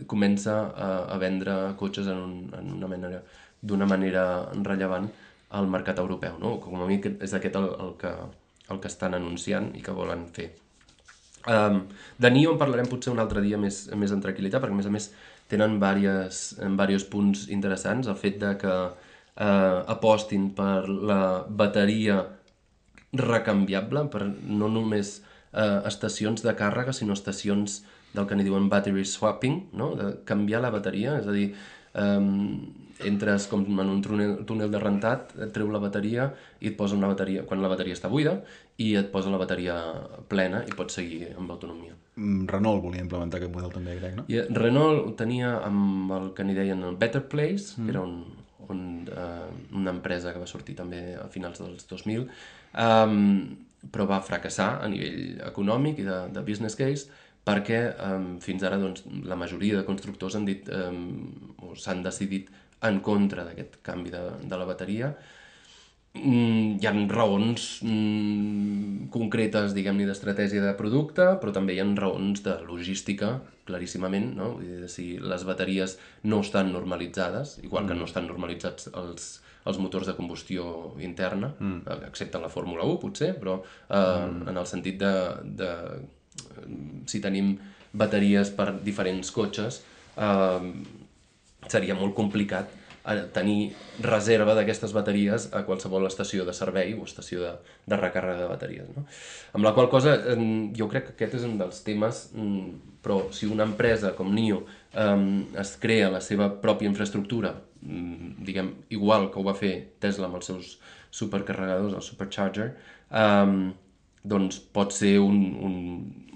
[0.08, 3.20] comença a, a vendre cotxes en, un, en una manera
[3.66, 4.22] d'una manera
[4.64, 5.08] rellevant
[5.58, 6.56] al mercat europeu, no?
[6.62, 8.12] Com a mi és aquest el, el, que,
[8.72, 10.54] el que estan anunciant i que volen fer.
[11.46, 11.82] Um,
[12.18, 14.88] de Nio en parlarem potser un altre dia més, més en tranquil·litat, perquè a més
[14.88, 15.10] a més
[15.50, 18.10] tenen diversos, diversos punts interessants.
[18.10, 22.22] El fet de que uh, apostin per la bateria
[23.16, 27.82] recanviable, per no només uh, estacions de càrrega, sinó estacions
[28.16, 29.92] del que n'hi diuen battery swapping, no?
[29.98, 31.50] de canviar la bateria, és a dir,
[32.00, 36.30] um, entres com en un túnel, túnel de rentat, et treu la bateria
[36.60, 38.38] i et posa una bateria, quan la bateria està buida,
[38.80, 39.76] i et posa la bateria
[40.30, 41.96] plena i pots seguir amb autonomia.
[42.16, 44.24] Mm, Renault volia implementar aquest model també, crec, no?
[44.32, 47.84] I Renault ho tenia amb el que n'hi deien el Better Place, mm.
[47.84, 48.16] que era un,
[48.68, 48.82] un,
[49.12, 52.26] uh, una empresa que va sortir també a finals dels 2000,
[52.86, 53.20] um,
[53.92, 57.10] però va fracassar a nivell econòmic i de, de business case,
[57.46, 61.04] perquè um, fins ara doncs, la majoria de constructors han dit um,
[61.62, 62.50] o s'han decidit
[62.84, 65.12] en contra d'aquest canvi de, de la bateria.
[66.16, 72.42] Mm, hi ha raons mm, concretes, diguem-ne, d'estratègia de producte, però també hi ha raons
[72.44, 73.36] de logística,
[73.68, 74.52] claríssimament, no?
[74.56, 77.88] Vull dir, si les bateries no estan normalitzades, igual mm.
[77.88, 79.28] que no estan normalitzats els,
[79.66, 82.02] els motors de combustió interna, mm.
[82.08, 84.46] excepte en la Fórmula 1, potser, però eh, mm.
[84.52, 85.14] en el sentit de,
[85.58, 85.72] de
[87.10, 87.56] si tenim
[87.96, 89.82] bateries per diferents cotxes,
[90.16, 90.70] eh,
[91.72, 93.72] seria molt complicat eh, tenir
[94.04, 97.52] reserva d'aquestes bateries a qualsevol estació de servei o estació de,
[97.86, 98.90] de recàrrega de bateries.
[98.96, 99.06] No?
[99.56, 100.16] Amb la qual cosa,
[100.76, 104.64] jo crec que aquest és un dels temes, mm, però si una empresa com NIO
[105.60, 107.52] es crea la seva pròpia infraestructura
[107.82, 110.76] mm, diguem, igual que ho va fer Tesla amb els seus
[111.16, 112.70] supercarregadors, el Supercharger,
[114.26, 115.74] doncs pot ser un, un,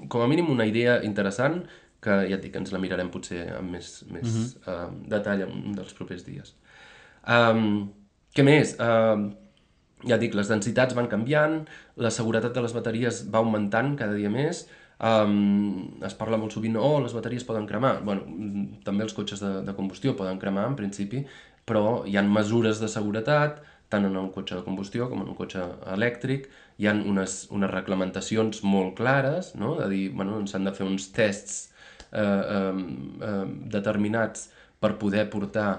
[0.09, 1.65] com a mínim una idea interessant
[2.01, 4.89] que ja et dic, ens la mirarem potser amb més, més uh -huh.
[4.89, 6.55] uh, detall en un dels propers dies.
[7.29, 7.91] Um,
[8.35, 8.77] què més?
[8.79, 9.31] Uh,
[10.09, 14.31] ja dic, les densitats van canviant, la seguretat de les bateries va augmentant cada dia
[14.31, 18.03] més, um, es parla molt sovint, oh, les bateries poden cremar.
[18.05, 18.23] bueno,
[18.85, 21.27] també els cotxes de, de combustió poden cremar, en principi,
[21.67, 25.35] però hi ha mesures de seguretat, tant en un cotxe de combustió com en un
[25.35, 26.49] cotxe elèctric,
[26.79, 29.75] hi ha unes, unes reglamentacions molt clares, no?
[29.81, 31.70] de dir, bueno, s'han de fer uns tests
[32.13, 32.73] eh,
[33.23, 34.51] eh, determinats
[34.81, 35.71] per poder portar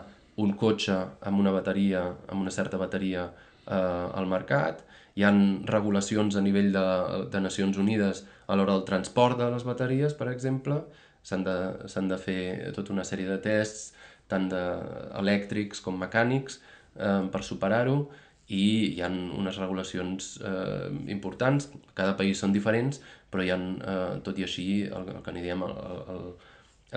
[0.42, 0.96] un cotxe
[1.28, 4.84] amb una bateria, amb una certa bateria eh, al mercat.
[5.16, 6.86] Hi han regulacions a nivell de,
[7.32, 10.80] de Nacions Unides a l'hora del transport de les bateries, per exemple.
[11.22, 11.58] S'han de,
[12.10, 12.42] de fer
[12.74, 13.92] tota una sèrie de tests,
[14.32, 14.48] tant
[15.20, 16.62] elèctrics com mecànics,
[16.96, 17.98] eh, per superar-ho
[18.52, 18.64] i
[18.98, 23.00] hi ha unes regulacions eh, importants, cada país són diferents,
[23.32, 26.26] però hi ha, eh, tot i així, el, el que n'hi diem, el, el, el,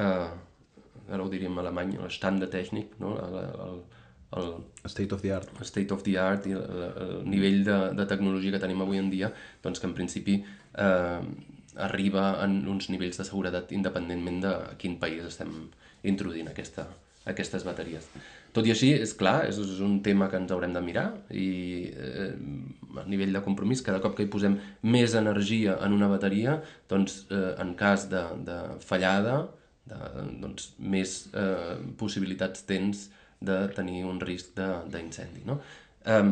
[0.03, 3.15] eh, ara ho diríem en alemany, l'estàndard tècnic, no?
[3.23, 3.81] el, el,
[4.41, 4.49] el
[4.91, 8.55] state of the art, state of the art i el, el nivell de, de tecnologia
[8.55, 9.31] que tenim avui en dia,
[9.63, 11.21] doncs que en principi eh,
[11.87, 15.53] arriba en uns nivells de seguretat independentment de quin país estem
[16.07, 16.87] introduint aquesta,
[17.31, 18.07] aquestes bateries.
[18.55, 21.49] Tot i així, és clar, és, és un tema que ens haurem de mirar i
[21.91, 22.31] eh,
[23.01, 26.59] a nivell de compromís, cada cop que hi posem més energia en una bateria,
[26.91, 29.39] doncs eh, en cas de, de fallada,
[29.89, 30.01] de,
[30.43, 33.09] doncs, més eh, possibilitats tens
[33.45, 34.61] de tenir un risc
[34.93, 35.45] d'incendi.
[35.49, 35.59] No?
[36.05, 36.23] Eh,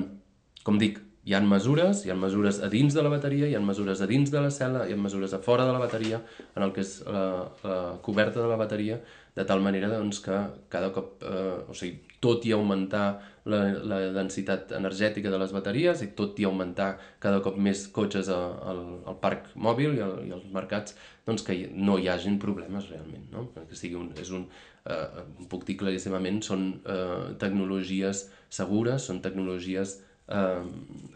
[0.63, 3.63] com dic, hi ha mesures, hi ha mesures a dins de la bateria, hi ha
[3.63, 6.19] mesures a dins de la cel·la, hi ha mesures a fora de la bateria,
[6.57, 7.27] en el que és la,
[7.63, 8.99] la coberta de la bateria,
[9.37, 13.07] de tal manera doncs, que cada cop, eh, o sigui, tot i augmentar
[13.51, 16.91] la, la densitat energètica de les bateries i tot i augmentar
[17.23, 21.57] cada cop més cotxes al, al parc mòbil i, al, i als mercats, doncs que
[21.73, 23.49] no hi hagin problemes realment, no?
[23.55, 24.47] Que sigui un, és un,
[24.91, 30.01] eh, puc dir claríssimament, són eh, tecnologies segures, són tecnologies
[30.33, 30.63] eh,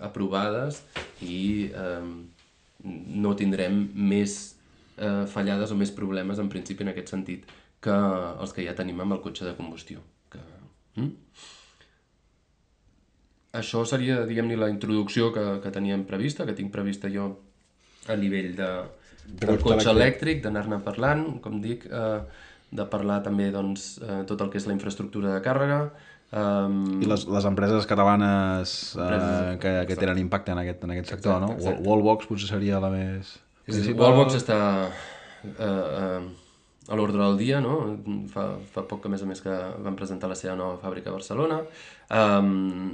[0.07, 0.83] aprovades
[1.25, 2.09] i eh,
[3.25, 4.37] no tindrem més
[4.97, 7.47] eh, fallades o més problemes en principi en aquest sentit
[7.83, 10.03] que els que ja tenim amb el cotxe de combustió.
[10.33, 10.43] Que,
[11.01, 11.13] mm?
[13.57, 17.31] Això seria, diguem-ne, la introducció que, que teníem prevista, que tinc prevista jo
[18.13, 18.71] a nivell de,
[19.43, 22.21] del cotxe elèctric, d'anar-ne parlant, com dic, eh,
[22.77, 25.81] de parlar també doncs, eh, tot el que és la infraestructura de càrrega,
[26.35, 31.13] Um, I les, les empreses catalanes uh, que, que tenen impacte en aquest, en aquest
[31.15, 31.61] sector, exacte, no?
[31.61, 31.87] Exacte.
[31.87, 33.37] Wallbox potser seria la més...
[33.69, 34.59] Sí, Wallbox està...
[35.47, 36.27] Uh, uh,
[36.87, 37.79] a l'ordre del dia, no?
[38.31, 41.11] Fa, fa poc que, a més a més, que van presentar la seva nova fàbrica
[41.11, 41.61] a Barcelona.
[42.15, 42.93] Um,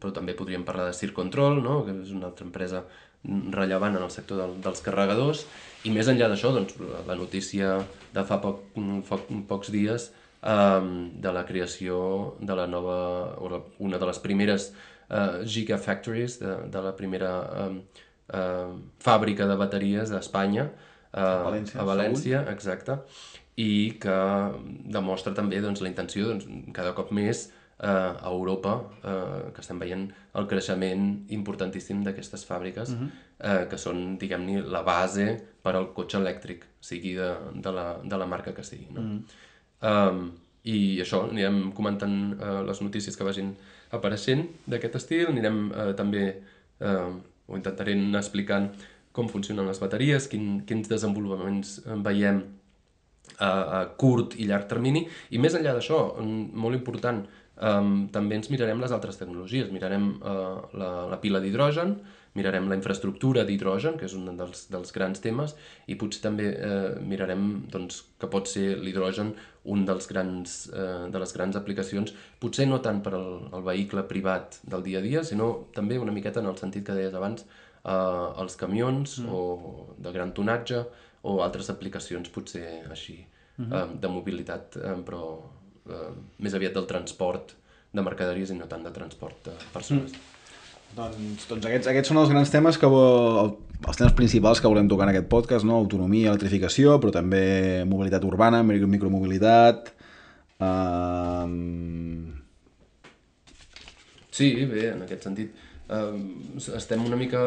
[0.00, 1.82] però també podríem parlar de Cir Control, no?
[1.84, 2.84] que és una altra empresa
[3.24, 5.44] rellevant en el sector del, dels carregadors.
[5.84, 6.76] I més enllà d'això, doncs,
[7.08, 7.78] la notícia
[8.14, 8.64] de fa poc,
[9.08, 10.10] poc, pocs dies
[10.44, 10.90] um,
[11.20, 12.98] de la creació de la nova,
[13.40, 14.72] o la, una de les primeres
[15.08, 17.32] uh, Gigafactories, de, de la primera
[17.66, 17.80] um,
[18.28, 20.68] uh, fàbrica de bateries d'Espanya,
[21.14, 22.98] a València, a València exacte,
[23.60, 24.16] i que
[24.96, 27.46] demostra també doncs, la intenció doncs, cada cop més
[27.78, 30.08] eh, a Europa, eh, que estem veient
[30.40, 33.08] el creixement importantíssim d'aquestes fàbriques, uh mhm.
[33.08, 33.62] -huh.
[33.62, 38.16] eh, que són, diguem-ne, la base per al cotxe elèctric, sigui de, de, la, de
[38.16, 38.88] la marca que sigui.
[38.90, 39.00] No?
[39.00, 39.22] Uh -huh.
[39.84, 40.24] Um,
[40.64, 43.50] I això, anirem comentant eh, les notícies que vagin
[43.92, 46.24] apareixent d'aquest estil, anirem eh, també,
[46.80, 47.10] eh,
[47.44, 48.70] ho intentaré anar explicant
[49.14, 51.76] com funcionen les bateries, quin, quins desenvolupaments
[52.06, 52.40] veiem
[53.38, 57.20] a, a curt i llarg termini, i més enllà d'això, molt important,
[57.60, 61.94] um, també ens mirarem les altres tecnologies, mirarem uh, la, la pila d'hidrogen,
[62.34, 65.54] mirarem la infraestructura d'hidrogen, que és un dels, dels grans temes,
[65.86, 69.34] i potser també eh, mirarem doncs, que pot ser l'hidrogen
[69.70, 74.04] un dels grans, eh, de les grans aplicacions, potser no tant per al, al vehicle
[74.10, 77.46] privat del dia a dia, sinó també una miqueta en el sentit que deies abans,
[77.46, 79.30] eh, els camions mm.
[79.30, 80.82] o de gran tonatge
[81.24, 83.20] o altres aplicacions potser així
[83.56, 83.74] mm -hmm.
[83.74, 85.38] eh, de mobilitat, eh, però
[85.88, 87.54] eh, més aviat del transport
[87.92, 90.12] de mercaderies i no tant de transport de persones.
[90.12, 90.33] Mm.
[90.94, 95.08] Doncs, doncs aquests, aquests són els grans temes que els temes principals que volem tocar
[95.08, 95.80] en aquest podcast, no?
[95.82, 99.92] autonomia, electrificació, però també mobilitat urbana, micromobilitat...
[100.62, 101.46] Eh...
[104.34, 106.16] Sí, bé, en aquest sentit Uh,
[106.56, 107.38] estem una mica...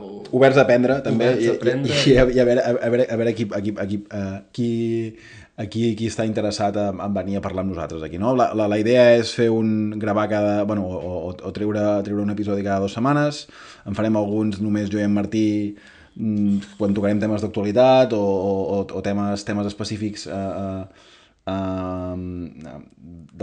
[0.00, 1.92] Uh, oberts a aprendre, també, oberts a aprendre.
[1.92, 4.38] I, i, i, a, veure, a, veure, a veure qui, a qui, a qui, uh,
[4.56, 4.68] qui
[5.56, 8.34] aquí qui està interessat en, en venir a parlar amb nosaltres aquí, no?
[8.34, 10.54] La, la, la idea és fer un gravar cada...
[10.66, 13.44] Bueno, o, o, o treure, treure un episodi cada dues setmanes.
[13.86, 15.46] En farem alguns només jo i en Martí
[16.16, 21.04] mm, quan tocarem temes d'actualitat o, o, o temes, temes específics eh, eh,
[21.54, 22.74] eh,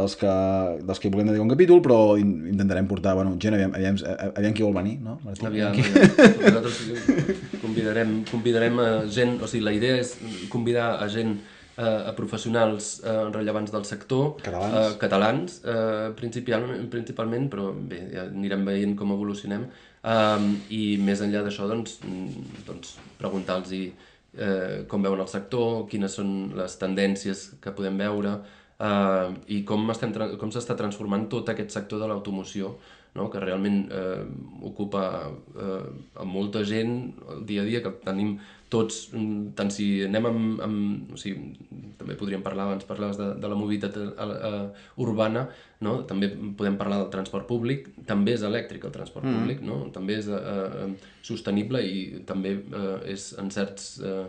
[0.01, 0.35] dels, que,
[0.83, 4.01] dels que volem dedicar un capítol, però intentarem portar, bueno, gent, aviam, aviam,
[4.33, 5.15] aviam qui vol venir, no?
[5.23, 5.47] Martí?
[5.47, 6.35] Aviam, aviam.
[6.43, 10.17] Nosaltres convidarem, convidarem a gent, o sigui, la idea és
[10.51, 11.37] convidar a gent
[11.81, 18.03] eh, a professionals eh, rellevants del sector, catalans, eh, catalans eh, principalment, principalment, però bé,
[18.13, 19.67] ja anirem veient com evolucionem,
[20.03, 26.17] eh, i més enllà d'això, doncs, mm, doncs preguntar-los eh, com veuen el sector, quines
[26.19, 28.37] són les tendències que podem veure,
[28.79, 29.27] eh,
[29.57, 32.75] i com s'està com transformant tot aquest sector de l'automoció,
[33.15, 33.29] no?
[33.29, 34.23] que realment eh,
[34.63, 35.85] ocupa eh,
[36.15, 38.37] a molta gent el dia a dia, que tenim
[38.71, 41.51] tots, mm, tant si anem amb, amb o sigui,
[41.99, 44.69] també podríem parlar, abans parlaves de, de la mobilitat uh,
[45.03, 45.43] urbana,
[45.83, 45.97] no?
[46.07, 49.35] també podem parlar del transport públic, també és elèctric el transport mm.
[49.35, 49.81] públic, no?
[49.93, 50.87] també és uh,
[51.27, 54.23] sostenible i també uh, és en certs uh,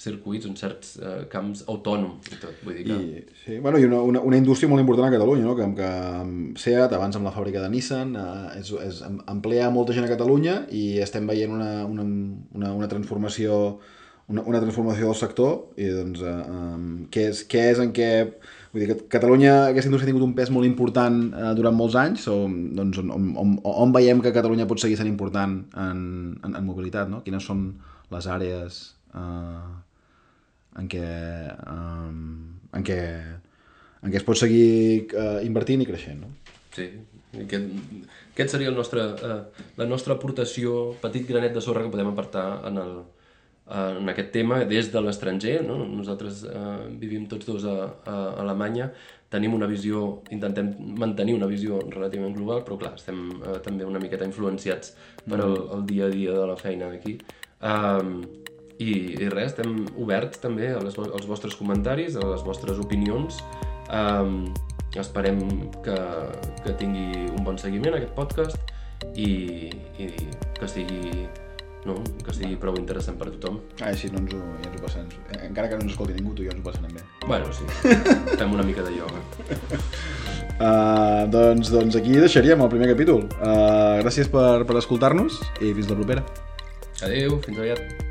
[0.00, 2.56] circuits, en certs uh, camps autònom i tot.
[2.64, 2.96] Vull dir que...
[2.96, 5.56] I, sí, bueno, i una, una, una indústria molt important a Catalunya, no?
[5.58, 5.90] que, que
[6.62, 10.62] Seat, abans amb la fàbrica de Nissan, uh, és, és, emplea molta gent a Catalunya
[10.72, 12.06] i estem veient una, una,
[12.56, 13.80] una, una transformació
[14.30, 18.08] una, una transformació del sector i doncs um, què, és, què és en què
[18.70, 21.98] vull dir que Catalunya aquesta indústria ha tingut un pes molt important uh, durant molts
[21.98, 22.38] anys o,
[22.78, 26.02] doncs, on, on, on veiem que Catalunya pot seguir sent important en,
[26.38, 27.24] en, en mobilitat no?
[27.26, 27.66] quines són
[28.14, 28.82] les àrees
[29.18, 29.66] uh,
[30.78, 31.04] en què,
[31.66, 32.18] um,
[32.76, 32.98] en què,
[34.00, 36.22] en què es pot seguir uh, invertint i creixent.
[36.22, 36.30] No?
[36.74, 36.86] Sí,
[37.42, 37.70] aquest,
[38.32, 42.46] aquest seria el nostre, uh, la nostra aportació, petit granet de sorra que podem apartar
[42.70, 42.92] en, el,
[43.66, 45.60] uh, en aquest tema des de l'estranger.
[45.66, 45.80] No?
[45.84, 48.92] Nosaltres uh, vivim tots dos a, a Alemanya,
[49.30, 54.02] tenim una visió, intentem mantenir una visió relativament global, però clar, estem uh, també una
[54.02, 54.94] miqueta influenciats
[55.26, 55.44] per mm.
[55.46, 57.18] el, el dia a dia de la feina aquí.
[57.60, 58.22] Um,
[58.80, 63.42] i, i res, estem oberts també a les, als vostres comentaris, a les vostres opinions.
[63.90, 64.48] Um,
[64.98, 65.38] esperem
[65.84, 65.98] que,
[66.64, 68.58] que tingui un bon seguiment aquest podcast
[69.14, 69.70] i,
[70.02, 70.08] i
[70.58, 71.28] que sigui
[71.86, 71.96] no?
[72.24, 73.60] que sigui prou interessant per a tothom.
[73.80, 75.08] Ah, sí, no ens ho, ja ens ho passem.
[75.38, 77.06] Encara que no ens escolti ningú, tu i jo ens ho passarem bé.
[77.26, 77.64] Bueno, sí.
[78.40, 79.22] Fem una mica de ioga.
[80.58, 83.26] Uh, doncs, doncs aquí deixaríem el primer capítol.
[83.38, 86.24] Uh, gràcies per, per escoltar-nos i fins la propera.
[87.00, 88.09] Adéu, fins aviat.